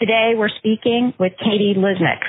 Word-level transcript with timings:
Today 0.00 0.32
we're 0.34 0.48
speaking 0.56 1.12
with 1.20 1.36
Katie 1.36 1.76
Lisnik. 1.76 2.24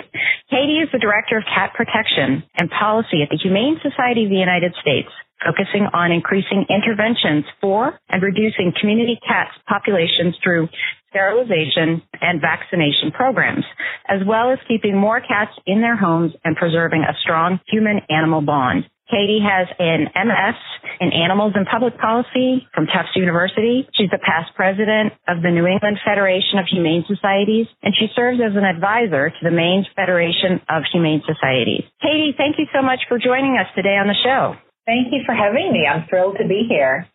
Katie 0.52 0.84
is 0.84 0.90
the 0.92 1.00
Director 1.00 1.38
of 1.38 1.46
Cat 1.48 1.72
Protection 1.74 2.44
and 2.60 2.70
Policy 2.70 3.24
at 3.24 3.30
the 3.32 3.40
Humane 3.42 3.80
Society 3.80 4.26
of 4.26 4.30
the 4.30 4.36
United 4.36 4.76
States, 4.82 5.08
focusing 5.40 5.88
on 5.94 6.12
increasing 6.12 6.68
interventions 6.68 7.46
for 7.62 7.98
and 8.10 8.22
reducing 8.22 8.74
community 8.76 9.18
cat 9.26 9.48
populations 9.72 10.36
through 10.44 10.68
sterilization 11.12 12.04
and 12.20 12.42
vaccination 12.44 13.16
programs, 13.16 13.64
as 14.10 14.20
well 14.28 14.52
as 14.52 14.60
keeping 14.68 14.98
more 14.98 15.22
cats 15.22 15.56
in 15.66 15.80
their 15.80 15.96
homes 15.96 16.34
and 16.44 16.58
preserving 16.58 17.04
a 17.08 17.16
strong 17.24 17.58
human-animal 17.72 18.42
bond. 18.42 18.84
Katie 19.12 19.44
has 19.44 19.68
an 19.76 20.08
MS 20.16 20.56
in 21.04 21.12
Animals 21.12 21.52
and 21.60 21.68
Public 21.68 22.00
Policy 22.00 22.64
from 22.74 22.88
Tufts 22.88 23.12
University. 23.20 23.84
She's 23.94 24.10
the 24.10 24.24
past 24.24 24.56
president 24.56 25.12
of 25.28 25.44
the 25.44 25.52
New 25.52 25.68
England 25.68 26.00
Federation 26.08 26.64
of 26.64 26.66
Humane 26.72 27.04
Societies, 27.12 27.68
and 27.84 27.92
she 28.00 28.08
serves 28.16 28.40
as 28.40 28.56
an 28.56 28.64
advisor 28.64 29.30
to 29.30 29.42
the 29.44 29.52
Maine 29.52 29.84
Federation 30.00 30.64
of 30.72 30.88
Humane 30.96 31.22
Societies. 31.28 31.84
Katie, 32.00 32.32
thank 32.40 32.56
you 32.56 32.66
so 32.72 32.82
much 32.82 33.04
for 33.12 33.20
joining 33.20 33.60
us 33.60 33.68
today 33.76 34.00
on 34.00 34.08
the 34.08 34.16
show. 34.24 34.56
Thank 34.88 35.12
you 35.12 35.22
for 35.28 35.36
having 35.36 35.76
me. 35.76 35.86
I'm 35.86 36.08
thrilled 36.08 36.38
to 36.40 36.48
be 36.48 36.66
here. 36.68 37.06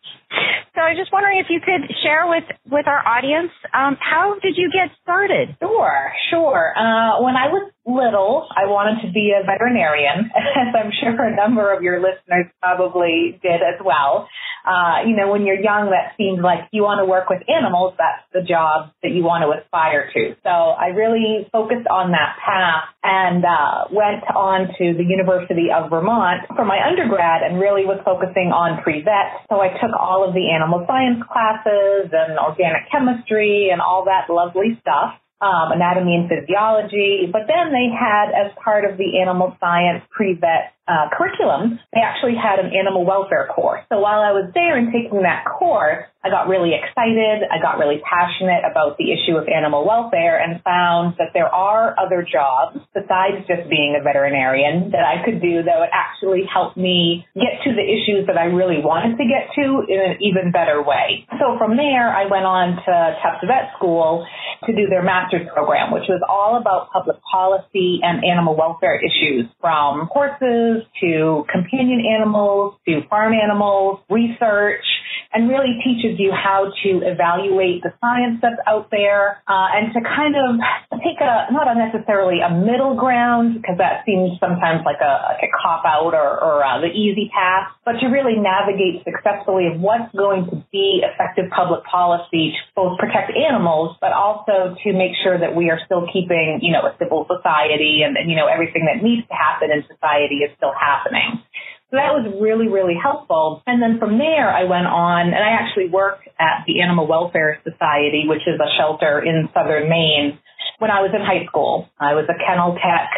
So 0.77 0.85
I 0.85 0.93
was 0.93 0.97
just 0.97 1.11
wondering 1.11 1.39
if 1.39 1.47
you 1.49 1.59
could 1.59 1.89
share 2.03 2.27
with 2.27 2.43
with 2.69 2.85
our 2.87 3.01
audience 3.01 3.51
um, 3.73 3.97
how 3.99 4.37
did 4.41 4.57
you 4.57 4.69
get 4.69 4.93
started? 5.01 5.57
Sure, 5.59 6.13
sure. 6.29 6.73
Uh, 6.77 7.23
when 7.23 7.35
I 7.35 7.47
was 7.47 7.71
little, 7.87 8.45
I 8.51 8.67
wanted 8.67 9.07
to 9.07 9.09
be 9.15 9.31
a 9.31 9.47
veterinarian, 9.47 10.29
as 10.35 10.75
I'm 10.75 10.91
sure 10.91 11.15
a 11.15 11.35
number 11.35 11.71
of 11.71 11.81
your 11.81 12.03
listeners 12.03 12.51
probably 12.61 13.39
did 13.41 13.63
as 13.63 13.79
well. 13.79 14.27
Uh, 14.67 15.07
you 15.07 15.15
know, 15.15 15.31
when 15.31 15.47
you're 15.47 15.59
young, 15.59 15.95
that 15.95 16.11
seems 16.19 16.43
like 16.43 16.67
you 16.75 16.83
want 16.83 16.99
to 16.99 17.07
work 17.07 17.31
with 17.31 17.39
animals. 17.47 17.95
That's 17.95 18.19
the 18.35 18.43
job 18.43 18.91
that 19.01 19.15
you 19.15 19.23
want 19.23 19.47
to 19.47 19.55
aspire 19.55 20.11
to. 20.11 20.35
So 20.43 20.51
I 20.51 20.91
really 20.91 21.47
focused 21.55 21.87
on 21.87 22.11
that 22.11 22.35
path 22.43 22.91
and 22.99 23.47
uh, 23.47 23.87
went 23.87 24.27
on 24.35 24.67
to 24.75 24.85
the 24.91 25.07
University 25.07 25.71
of 25.71 25.89
Vermont 25.89 26.43
for 26.51 26.65
my 26.67 26.83
undergrad 26.83 27.47
and 27.47 27.55
really 27.63 27.87
was 27.87 28.03
focusing 28.03 28.51
on 28.51 28.83
pre-vet. 28.83 29.47
So 29.47 29.63
I 29.63 29.71
took 29.79 29.95
all 29.95 30.16
of 30.23 30.33
the 30.33 30.49
animal 30.49 30.85
science 30.87 31.21
classes 31.25 32.09
and 32.13 32.39
organic 32.39 32.89
chemistry 32.91 33.69
and 33.71 33.81
all 33.81 34.05
that 34.05 34.31
lovely 34.31 34.77
stuff 34.81 35.19
um, 35.41 35.71
anatomy 35.71 36.15
and 36.15 36.29
physiology. 36.29 37.29
But 37.31 37.45
then 37.47 37.71
they 37.71 37.93
had, 37.93 38.33
as 38.33 38.51
part 38.63 38.89
of 38.89 38.97
the 38.97 39.21
animal 39.21 39.55
science 39.59 40.03
pre-vet 40.09 40.73
uh, 40.87 41.11
curriculum, 41.11 41.79
they 41.93 41.99
actually 41.99 42.35
had 42.35 42.63
an 42.63 42.71
animal 42.71 43.05
welfare 43.05 43.47
course. 43.53 43.83
So 43.91 43.99
while 43.99 44.23
I 44.23 44.31
was 44.31 44.49
there 44.55 44.77
and 44.77 44.91
taking 44.91 45.23
that 45.23 45.43
course, 45.43 46.07
I 46.23 46.29
got 46.29 46.47
really 46.51 46.75
excited. 46.75 47.47
I 47.47 47.61
got 47.61 47.79
really 47.79 48.03
passionate 48.03 48.67
about 48.67 48.97
the 48.97 49.15
issue 49.15 49.39
of 49.39 49.47
animal 49.47 49.87
welfare 49.87 50.35
and 50.35 50.59
found 50.63 51.15
that 51.19 51.31
there 51.31 51.47
are 51.47 51.95
other 51.95 52.19
jobs 52.19 52.83
besides 52.91 53.47
just 53.47 53.69
being 53.69 53.95
a 53.95 54.03
veterinarian 54.03 54.91
that 54.91 55.07
I 55.07 55.23
could 55.23 55.39
do 55.39 55.63
that 55.63 55.75
would 55.79 55.93
actually 55.95 56.43
help 56.43 56.75
me 56.75 57.23
get 57.31 57.63
to 57.63 57.71
the 57.71 57.85
issues 57.85 58.27
that 58.27 58.35
I 58.35 58.51
really 58.51 58.83
wanted 58.83 59.15
to 59.15 59.23
get 59.23 59.55
to 59.55 59.87
in 59.87 59.99
an 60.03 60.15
even 60.19 60.51
better 60.51 60.83
way. 60.83 61.23
So 61.39 61.55
from 61.55 61.77
there, 61.77 62.11
I 62.11 62.27
went 62.27 62.43
on 62.43 62.75
to 62.75 62.93
Tufts 63.23 63.47
Vet 63.47 63.71
School 63.79 64.27
to 64.65 64.75
do 64.75 64.91
their 64.91 65.03
master's 65.03 65.47
program, 65.53 65.93
which 65.93 66.09
was 66.09 66.19
all 66.27 66.59
about 66.59 66.91
public 66.91 67.17
policy 67.23 68.03
and 68.03 68.25
animal 68.25 68.57
welfare 68.57 68.99
issues 68.99 69.47
from 69.61 70.09
horses 70.11 70.76
to 71.01 71.45
companion 71.51 72.03
animals 72.05 72.75
to 72.87 73.01
farm 73.09 73.33
animals, 73.33 73.99
research, 74.09 74.85
and 75.33 75.49
really 75.49 75.79
teaches 75.83 76.19
you 76.19 76.31
how 76.31 76.71
to 76.83 76.89
evaluate 77.03 77.83
the 77.83 77.93
science 77.99 78.39
that's 78.41 78.61
out 78.65 78.89
there 78.91 79.43
uh, 79.47 79.67
and 79.75 79.93
to 79.93 80.01
kind 80.01 80.35
of 80.35 80.59
take 81.03 81.19
a 81.19 81.51
not 81.51 81.67
necessarily 81.73 82.39
a 82.39 82.49
middle 82.49 82.95
ground 82.95 83.57
because 83.57 83.77
that 83.77 84.05
seems 84.05 84.39
sometimes 84.39 84.85
like 84.85 85.01
a, 85.01 85.13
like 85.33 85.43
a 85.43 85.51
cop 85.51 85.83
out 85.85 86.13
or, 86.13 86.29
or 86.39 86.63
uh, 86.63 86.79
the 86.79 86.91
easy 86.91 87.29
path, 87.33 87.71
but 87.83 87.99
to 87.99 88.07
really 88.07 88.35
navigate 88.37 89.03
successfully 89.03 89.67
of 89.67 89.79
what's 89.79 90.09
going 90.15 90.45
to 90.49 90.63
be 90.71 91.03
effective 91.03 91.49
public 91.49 91.83
policy 91.85 92.55
to 92.55 92.61
both 92.75 92.97
protect 92.99 93.31
animals, 93.33 93.97
but 93.99 94.13
also 94.13 94.75
to 94.83 94.89
make 94.93 95.13
sure 95.23 95.37
that 95.37 95.55
we 95.55 95.69
are 95.69 95.79
still 95.85 96.05
keeping 96.11 96.59
you 96.61 96.71
know 96.71 96.85
a 96.85 96.93
civil 96.99 97.25
society 97.25 98.01
and, 98.05 98.17
and 98.17 98.29
you 98.29 98.35
know 98.35 98.47
everything 98.47 98.85
that 98.85 99.03
needs 99.03 99.25
to 99.27 99.35
happen 99.35 99.71
in 99.71 99.83
society 99.87 100.45
is 100.45 100.51
still 100.57 100.73
happening. 100.73 101.43
So 101.89 101.95
that 101.95 102.11
was 102.11 102.27
really, 102.35 102.67
really 102.67 102.99
helpful. 102.99 103.63
And 103.63 103.79
then 103.81 103.95
from 103.95 104.19
there, 104.19 104.51
I 104.51 104.67
went 104.67 104.91
on 104.91 105.31
and 105.31 105.39
I 105.39 105.55
actually 105.55 105.87
work 105.87 106.19
at 106.35 106.67
the 106.67 106.83
Animal 106.83 107.07
Welfare 107.07 107.63
Society, 107.63 108.27
which 108.27 108.43
is 108.43 108.59
a 108.59 108.67
shelter 108.75 109.23
in 109.23 109.47
southern 109.55 109.87
Maine 109.87 110.35
when 110.79 110.91
I 110.91 111.01
was 111.01 111.11
in 111.13 111.21
high 111.21 111.45
school. 111.45 111.89
I 111.99 112.13
was 112.13 112.25
a 112.29 112.37
kennel 112.37 112.75
tech, 112.75 113.09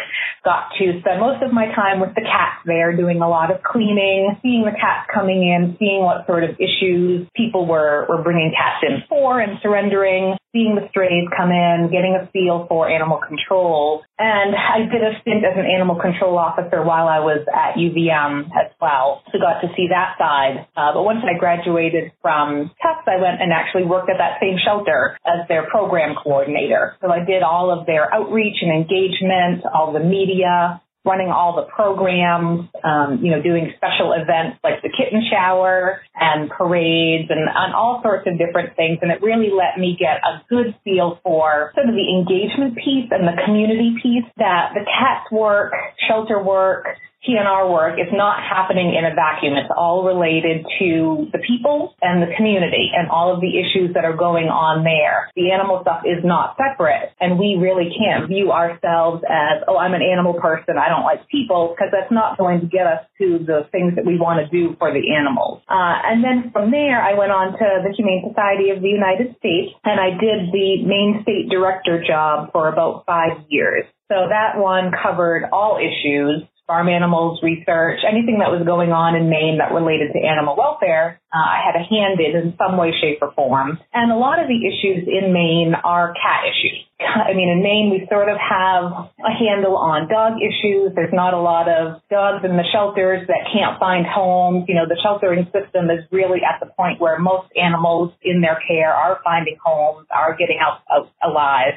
got 0.44 0.72
to 0.78 1.00
spend 1.00 1.20
most 1.20 1.42
of 1.42 1.52
my 1.52 1.66
time 1.74 2.00
with 2.00 2.14
the 2.14 2.22
cats 2.22 2.64
there, 2.64 2.96
doing 2.96 3.20
a 3.20 3.28
lot 3.28 3.50
of 3.50 3.62
cleaning, 3.62 4.36
seeing 4.42 4.64
the 4.64 4.76
cats 4.76 5.08
coming 5.12 5.42
in, 5.42 5.76
seeing 5.78 6.02
what 6.02 6.26
sort 6.26 6.44
of 6.44 6.56
issues 6.56 7.28
people 7.36 7.66
were, 7.66 8.06
were 8.08 8.22
bringing 8.22 8.52
cats 8.56 8.82
in 8.82 9.02
for 9.08 9.40
and 9.40 9.58
surrendering, 9.62 10.36
seeing 10.52 10.74
the 10.74 10.88
strays 10.90 11.28
come 11.36 11.50
in, 11.50 11.90
getting 11.92 12.18
a 12.18 12.26
feel 12.32 12.66
for 12.68 12.88
animal 12.88 13.20
control. 13.22 14.02
And 14.18 14.54
I 14.54 14.82
did 14.90 15.02
a 15.02 15.14
stint 15.22 15.44
as 15.44 15.54
an 15.56 15.66
animal 15.66 15.96
control 16.00 16.38
officer 16.38 16.82
while 16.82 17.06
I 17.06 17.20
was 17.20 17.46
at 17.46 17.78
UVM 17.78 18.50
as 18.50 18.72
well. 18.80 19.22
So 19.30 19.38
got 19.38 19.60
to 19.62 19.68
see 19.76 19.88
that 19.90 20.18
side. 20.18 20.66
Uh, 20.76 20.92
but 20.92 21.04
once 21.04 21.22
I 21.22 21.38
graduated 21.38 22.12
from 22.20 22.70
Tufts, 22.82 23.06
I 23.06 23.22
went 23.22 23.40
and 23.40 23.52
actually 23.52 23.84
worked 23.84 24.10
at 24.10 24.18
that 24.18 24.42
same 24.42 24.58
shelter 24.58 25.16
as 25.24 25.46
their 25.48 25.70
program 25.70 26.14
coordinator. 26.18 26.96
So 27.00 27.10
I 27.10 27.24
did 27.24 27.39
all 27.42 27.70
of 27.70 27.86
their 27.86 28.12
outreach 28.12 28.56
and 28.62 28.72
engagement, 28.72 29.64
all 29.72 29.92
the 29.92 30.00
media, 30.00 30.80
running 31.04 31.28
all 31.28 31.56
the 31.56 31.64
programs, 31.72 32.68
um, 32.84 33.20
you 33.24 33.30
know, 33.30 33.40
doing 33.40 33.72
special 33.76 34.12
events 34.12 34.60
like 34.62 34.82
the 34.82 34.92
kitten 34.92 35.22
shower 35.30 36.02
and 36.14 36.50
parades 36.50 37.30
and, 37.30 37.40
and 37.40 37.74
all 37.74 38.00
sorts 38.02 38.28
of 38.28 38.36
different 38.36 38.76
things. 38.76 38.98
And 39.00 39.10
it 39.10 39.22
really 39.22 39.48
let 39.48 39.80
me 39.80 39.96
get 39.98 40.20
a 40.20 40.44
good 40.48 40.76
feel 40.84 41.18
for 41.22 41.72
sort 41.74 41.88
of 41.88 41.94
the 41.94 42.04
engagement 42.04 42.76
piece 42.76 43.08
and 43.10 43.24
the 43.24 43.36
community 43.46 43.96
piece 44.02 44.28
that 44.36 44.72
the 44.74 44.84
cats 44.84 45.32
work, 45.32 45.72
shelter 46.06 46.42
work, 46.42 46.84
TNR 47.20 47.68
work 47.68 48.00
is 48.00 48.08
not 48.12 48.40
happening 48.40 48.96
in 48.96 49.04
a 49.04 49.12
vacuum. 49.12 49.52
It's 49.52 49.68
all 49.76 50.08
related 50.08 50.64
to 50.80 51.28
the 51.32 51.40
people 51.44 51.92
and 52.00 52.24
the 52.24 52.32
community 52.32 52.88
and 52.96 53.12
all 53.12 53.34
of 53.34 53.44
the 53.44 53.60
issues 53.60 53.92
that 53.92 54.08
are 54.08 54.16
going 54.16 54.48
on 54.48 54.88
there. 54.88 55.28
The 55.36 55.52
animal 55.52 55.84
stuff 55.84 56.08
is 56.08 56.24
not 56.24 56.56
separate 56.56 57.12
and 57.20 57.36
we 57.36 57.60
really 57.60 57.92
can't 57.92 58.24
view 58.24 58.52
ourselves 58.52 59.20
as, 59.28 59.60
oh, 59.68 59.76
I'm 59.76 59.92
an 59.92 60.00
animal 60.00 60.32
person. 60.40 60.80
I 60.80 60.88
don't 60.88 61.04
like 61.04 61.28
people 61.28 61.76
because 61.76 61.92
that's 61.92 62.10
not 62.10 62.40
going 62.40 62.64
to 62.64 62.66
get 62.66 62.88
us 62.88 63.04
to 63.20 63.36
the 63.44 63.68
things 63.68 64.00
that 64.00 64.08
we 64.08 64.16
want 64.16 64.40
to 64.40 64.48
do 64.48 64.72
for 64.80 64.88
the 64.88 65.12
animals. 65.12 65.60
Uh, 65.68 66.00
and 66.00 66.24
then 66.24 66.48
from 66.56 66.72
there, 66.72 67.04
I 67.04 67.20
went 67.20 67.36
on 67.36 67.52
to 67.52 67.68
the 67.84 67.92
Humane 68.00 68.32
Society 68.32 68.72
of 68.72 68.80
the 68.80 68.88
United 68.88 69.36
States 69.36 69.76
and 69.84 70.00
I 70.00 70.16
did 70.16 70.56
the 70.56 70.88
Maine 70.88 71.20
State 71.20 71.52
Director 71.52 72.00
job 72.00 72.48
for 72.56 72.72
about 72.72 73.04
five 73.04 73.44
years. 73.52 73.84
So 74.08 74.26
that 74.26 74.56
one 74.56 74.90
covered 74.90 75.44
all 75.52 75.76
issues 75.78 76.48
farm 76.70 76.86
animals 76.88 77.42
research, 77.42 77.98
anything 78.06 78.38
that 78.38 78.54
was 78.54 78.62
going 78.62 78.94
on 78.94 79.18
in 79.18 79.26
Maine 79.26 79.58
that 79.58 79.74
related 79.74 80.14
to 80.14 80.22
animal 80.22 80.54
welfare, 80.54 81.18
uh, 81.34 81.42
I 81.42 81.58
had 81.66 81.74
a 81.74 81.82
hand 81.82 82.22
in 82.22 82.38
in 82.38 82.54
some 82.54 82.78
way, 82.78 82.94
shape, 82.94 83.18
or 83.18 83.34
form. 83.34 83.82
And 83.90 84.14
a 84.14 84.14
lot 84.14 84.38
of 84.38 84.46
the 84.46 84.54
issues 84.54 85.10
in 85.10 85.34
Maine 85.34 85.74
are 85.74 86.14
cat 86.14 86.46
issues. 86.46 86.86
I 87.00 87.32
mean, 87.32 87.48
in 87.48 87.62
Maine, 87.62 87.88
we 87.90 88.06
sort 88.12 88.28
of 88.28 88.36
have 88.36 89.08
a 89.24 89.32
handle 89.32 89.76
on 89.76 90.08
dog 90.08 90.36
issues. 90.36 90.92
There's 90.94 91.12
not 91.12 91.32
a 91.32 91.40
lot 91.40 91.68
of 91.68 92.02
dogs 92.10 92.44
in 92.44 92.56
the 92.56 92.64
shelters 92.72 93.26
that 93.26 93.48
can't 93.52 93.80
find 93.80 94.04
homes. 94.04 94.66
You 94.68 94.74
know, 94.76 94.84
the 94.86 95.00
sheltering 95.02 95.48
system 95.48 95.88
is 95.88 96.04
really 96.12 96.40
at 96.44 96.60
the 96.60 96.68
point 96.76 97.00
where 97.00 97.18
most 97.18 97.48
animals 97.56 98.12
in 98.22 98.40
their 98.40 98.60
care 98.68 98.92
are 98.92 99.20
finding 99.24 99.56
homes, 99.64 100.06
are 100.10 100.36
getting 100.36 100.58
out, 100.60 100.84
out 100.92 101.08
alive. 101.24 101.74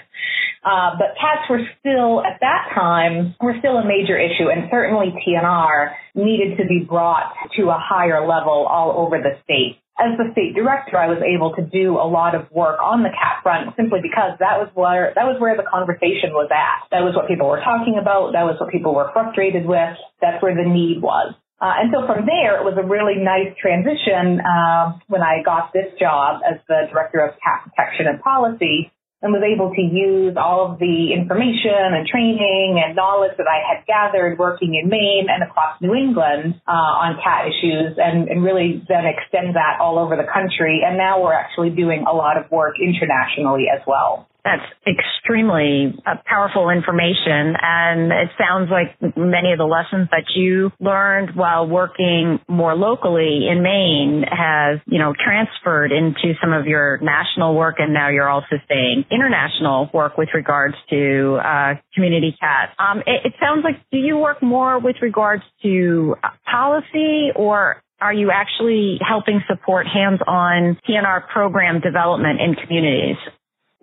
Uh, 0.63 0.95
but 0.99 1.15
cats 1.19 1.47
were 1.49 1.63
still, 1.79 2.23
at 2.23 2.39
that 2.39 2.71
time, 2.75 3.35
were 3.39 3.55
still 3.59 3.77
a 3.77 3.85
major 3.85 4.19
issue, 4.19 4.47
and 4.47 4.67
certainly 4.71 5.11
TNR 5.23 5.91
needed 6.15 6.57
to 6.57 6.63
be 6.67 6.85
brought 6.87 7.33
to 7.57 7.69
a 7.69 7.79
higher 7.79 8.25
level 8.27 8.67
all 8.69 9.05
over 9.05 9.17
the 9.19 9.39
state. 9.43 9.82
As 9.99 10.17
the 10.17 10.31
state 10.33 10.55
director, 10.55 10.97
I 10.97 11.05
was 11.05 11.21
able 11.21 11.53
to 11.53 11.61
do 11.61 12.01
a 12.01 12.07
lot 12.07 12.33
of 12.33 12.49
work 12.49 12.81
on 12.81 13.03
the 13.03 13.13
cat 13.13 13.45
front 13.45 13.75
simply 13.77 14.01
because 14.01 14.39
that 14.39 14.57
was 14.57 14.69
where 14.73 15.13
that 15.13 15.25
was 15.29 15.37
where 15.37 15.53
the 15.55 15.67
conversation 15.67 16.33
was 16.33 16.49
at. 16.49 16.89
That 16.89 17.05
was 17.05 17.13
what 17.13 17.27
people 17.27 17.45
were 17.45 17.61
talking 17.61 18.01
about. 18.01 18.33
That 18.33 18.43
was 18.49 18.57
what 18.57 18.73
people 18.73 18.95
were 18.95 19.11
frustrated 19.13 19.65
with. 19.65 19.97
That's 20.21 20.41
where 20.41 20.55
the 20.55 20.65
need 20.65 21.01
was. 21.01 21.35
Uh, 21.63 21.79
and 21.79 21.93
so 21.93 22.03
from 22.05 22.25
there, 22.25 22.59
it 22.59 22.65
was 22.65 22.75
a 22.75 22.83
really 22.83 23.15
nice 23.21 23.55
transition 23.55 24.41
uh, 24.43 24.99
when 25.07 25.21
I 25.21 25.39
got 25.45 25.71
this 25.71 25.93
job 25.97 26.41
as 26.41 26.59
the 26.67 26.91
director 26.91 27.23
of 27.23 27.39
cat 27.39 27.69
protection 27.69 28.07
and 28.07 28.19
policy 28.19 28.91
and 29.23 29.31
was 29.31 29.41
able 29.41 29.71
to 29.71 29.81
use 29.81 30.35
all 30.35 30.67
of 30.67 30.79
the 30.83 31.15
information 31.15 31.95
and 31.95 32.03
training 32.05 32.75
and 32.83 32.91
knowledge 32.93 33.31
that 33.39 33.47
I 33.47 33.63
had 33.63 33.87
gathered 33.87 34.37
working 34.37 34.75
in 34.75 34.91
Maine 34.91 35.31
and 35.31 35.41
across 35.41 35.79
New 35.79 35.95
England 35.95 36.59
uh, 36.67 37.01
on 37.07 37.15
cat 37.23 37.47
issues 37.47 37.95
and, 37.95 38.27
and 38.27 38.43
really 38.43 38.83
then 38.91 39.07
extend 39.07 39.55
that 39.55 39.79
all 39.79 39.97
over 39.97 40.19
the 40.19 40.27
country. 40.27 40.83
And 40.85 40.99
now 40.99 41.23
we're 41.23 41.33
actually 41.33 41.71
doing 41.71 42.03
a 42.03 42.11
lot 42.11 42.35
of 42.35 42.51
work 42.51 42.75
internationally 42.83 43.71
as 43.71 43.79
well. 43.87 44.27
That's 44.43 44.63
extremely 44.85 45.95
uh, 46.05 46.15
powerful 46.25 46.69
information. 46.69 47.55
And 47.61 48.11
it 48.11 48.29
sounds 48.37 48.69
like 48.69 48.99
many 49.15 49.53
of 49.53 49.57
the 49.57 49.65
lessons 49.65 50.09
that 50.11 50.25
you 50.35 50.71
learned 50.81 51.35
while 51.35 51.67
working 51.67 52.39
more 52.49 52.75
locally 52.75 53.47
in 53.49 53.63
Maine 53.63 54.25
has, 54.29 54.79
you 54.85 54.99
know, 54.99 55.13
transferred 55.13 55.93
into 55.93 56.33
some 56.41 56.51
of 56.51 56.65
your 56.65 56.99
national 57.01 57.55
work. 57.55 57.75
And 57.79 57.93
now 57.93 58.09
you're 58.09 58.29
also 58.29 58.57
saying 58.67 59.05
international 59.09 59.89
work 59.93 60.17
with 60.17 60.29
regards 60.33 60.75
to 60.89 61.39
uh, 61.41 61.73
community 61.95 62.35
cats. 62.37 62.73
Um, 62.77 62.99
it, 62.99 63.27
it 63.27 63.33
sounds 63.39 63.63
like, 63.63 63.79
do 63.91 63.97
you 63.97 64.17
work 64.17 64.43
more 64.43 64.77
with 64.77 64.97
regards 65.01 65.43
to 65.61 66.15
policy 66.51 67.29
or 67.33 67.81
are 68.01 68.13
you 68.13 68.31
actually 68.31 68.99
helping 69.07 69.41
support 69.47 69.87
hands-on 69.87 70.77
TNR 70.87 71.29
program 71.29 71.79
development 71.79 72.41
in 72.41 72.55
communities? 72.55 73.15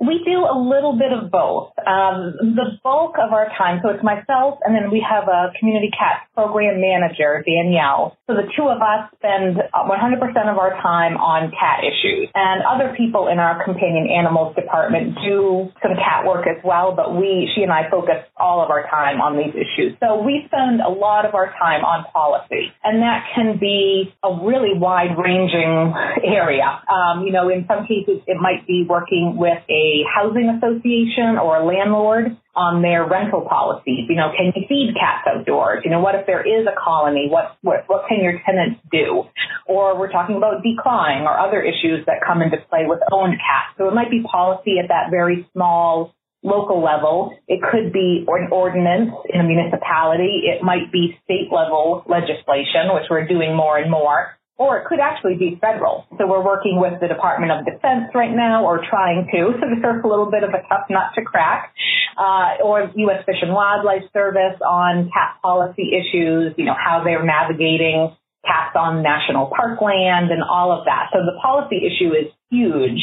We 0.00 0.24
do 0.24 0.48
a 0.48 0.56
little 0.56 0.96
bit 0.96 1.12
of 1.12 1.30
both. 1.30 1.76
Um, 1.84 2.56
the 2.56 2.80
bulk 2.82 3.20
of 3.20 3.32
our 3.36 3.52
time, 3.56 3.80
so 3.84 3.90
it's 3.90 4.02
myself 4.02 4.58
and 4.64 4.74
then 4.74 4.90
we 4.90 5.04
have 5.04 5.28
a 5.28 5.52
community 5.60 5.90
cat 5.92 6.24
program 6.32 6.80
manager, 6.80 7.44
Danielle. 7.44 8.16
So 8.24 8.32
the 8.32 8.48
two 8.56 8.72
of 8.72 8.80
us 8.80 9.12
spend 9.20 9.60
100% 9.60 10.48
of 10.48 10.56
our 10.56 10.72
time 10.80 11.20
on 11.20 11.52
cat 11.52 11.84
issues. 11.84 12.32
And 12.34 12.64
other 12.64 12.96
people 12.96 13.28
in 13.28 13.38
our 13.38 13.62
companion 13.62 14.08
animals 14.08 14.56
department 14.56 15.20
do 15.20 15.68
some 15.82 15.92
cat 16.00 16.24
work 16.24 16.46
as 16.48 16.62
well, 16.64 16.96
but 16.96 17.12
we, 17.12 17.50
she 17.54 17.62
and 17.62 17.72
I 17.72 17.90
focus 17.90 18.24
all 18.40 18.64
of 18.64 18.70
our 18.70 18.88
time 18.88 19.20
on 19.20 19.36
these 19.36 19.52
issues. 19.52 19.98
So 20.00 20.22
we 20.22 20.48
spend 20.48 20.80
a 20.80 20.88
lot 20.88 21.26
of 21.26 21.34
our 21.34 21.52
time 21.60 21.84
on 21.84 22.08
policy. 22.08 22.72
And 22.82 23.02
that 23.02 23.28
can 23.34 23.58
be 23.58 24.14
a 24.24 24.32
really 24.32 24.78
wide 24.78 25.18
ranging 25.18 25.92
area. 26.24 26.80
Um, 26.88 27.26
you 27.26 27.32
know, 27.32 27.50
in 27.50 27.66
some 27.68 27.84
cases 27.84 28.22
it 28.26 28.40
might 28.40 28.64
be 28.66 28.86
working 28.88 29.36
with 29.36 29.60
a 29.68 29.89
housing 30.06 30.48
association 30.50 31.38
or 31.38 31.58
a 31.58 31.64
landlord 31.64 32.36
on 32.54 32.82
their 32.82 33.06
rental 33.06 33.46
policies. 33.46 34.06
You 34.08 34.16
know, 34.16 34.32
can 34.36 34.52
you 34.54 34.66
feed 34.68 34.94
cats 34.98 35.26
outdoors? 35.26 35.82
You 35.84 35.90
know, 35.90 36.00
what 36.00 36.14
if 36.14 36.26
there 36.26 36.42
is 36.42 36.66
a 36.66 36.74
colony? 36.76 37.28
What, 37.30 37.56
what, 37.62 37.84
what 37.86 38.08
can 38.08 38.22
your 38.22 38.40
tenants 38.44 38.80
do? 38.90 39.24
Or 39.66 39.98
we're 39.98 40.12
talking 40.12 40.36
about 40.36 40.62
declaw 40.62 41.22
or 41.22 41.38
other 41.38 41.62
issues 41.62 42.04
that 42.06 42.20
come 42.26 42.42
into 42.42 42.58
play 42.68 42.84
with 42.86 43.00
owned 43.12 43.38
cats. 43.38 43.78
So 43.78 43.88
it 43.88 43.94
might 43.94 44.10
be 44.10 44.22
policy 44.22 44.76
at 44.82 44.88
that 44.88 45.10
very 45.10 45.48
small 45.52 46.14
local 46.42 46.82
level. 46.82 47.36
It 47.48 47.60
could 47.60 47.92
be 47.92 48.24
an 48.26 48.48
ordinance 48.50 49.12
in 49.28 49.40
a 49.40 49.44
municipality. 49.44 50.42
It 50.44 50.62
might 50.62 50.90
be 50.90 51.18
state 51.24 51.52
level 51.52 52.04
legislation, 52.08 52.92
which 52.94 53.04
we're 53.10 53.28
doing 53.28 53.54
more 53.54 53.78
and 53.78 53.90
more 53.90 54.39
or 54.60 54.76
it 54.76 54.84
could 54.84 55.00
actually 55.00 55.40
be 55.40 55.56
federal. 55.56 56.04
So 56.20 56.28
we're 56.28 56.44
working 56.44 56.76
with 56.76 57.00
the 57.00 57.08
Department 57.08 57.50
of 57.50 57.64
Defense 57.64 58.12
right 58.14 58.36
now, 58.36 58.62
or 58.62 58.84
trying 58.84 59.24
to. 59.32 59.56
So 59.56 59.64
there's 59.80 60.04
a 60.04 60.06
little 60.06 60.30
bit 60.30 60.44
of 60.44 60.50
a 60.50 60.60
tough 60.68 60.84
nut 60.92 61.16
to 61.16 61.24
crack. 61.24 61.72
Uh, 62.18 62.60
or 62.62 62.92
U.S. 62.94 63.24
Fish 63.24 63.40
and 63.40 63.54
Wildlife 63.54 64.04
Service 64.12 64.60
on 64.60 65.08
cat 65.08 65.40
policy 65.40 65.96
issues, 65.96 66.52
you 66.58 66.66
know, 66.66 66.76
how 66.76 67.00
they're 67.02 67.24
navigating 67.24 68.12
cats 68.44 68.76
on 68.76 69.02
national 69.02 69.48
park 69.56 69.80
land 69.80 70.30
and 70.30 70.42
all 70.44 70.76
of 70.76 70.84
that. 70.84 71.08
So 71.12 71.24
the 71.24 71.40
policy 71.40 71.80
issue 71.80 72.12
is 72.12 72.28
huge 72.50 73.00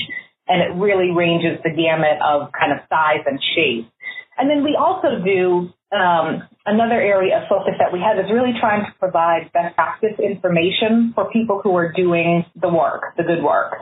and 0.48 0.62
it 0.62 0.78
really 0.78 1.10
ranges 1.10 1.58
the 1.64 1.74
gamut 1.74 2.22
of 2.22 2.52
kind 2.54 2.72
of 2.72 2.86
size 2.90 3.26
and 3.26 3.40
shape. 3.56 3.90
And 4.38 4.50
then 4.50 4.64
we 4.64 4.78
also 4.78 5.24
do 5.26 5.74
um, 5.90 6.46
another 6.68 7.00
area 7.00 7.40
of 7.40 7.48
focus 7.48 7.74
that 7.80 7.96
we 7.96 8.04
have 8.04 8.20
is 8.20 8.30
really 8.30 8.52
trying 8.60 8.84
to 8.84 8.92
provide 9.00 9.50
best 9.54 9.74
practice 9.76 10.20
information 10.20 11.14
for 11.16 11.32
people 11.32 11.62
who 11.64 11.76
are 11.76 11.92
doing 11.96 12.44
the 12.60 12.68
work, 12.68 13.16
the 13.16 13.24
good 13.24 13.42
work. 13.42 13.80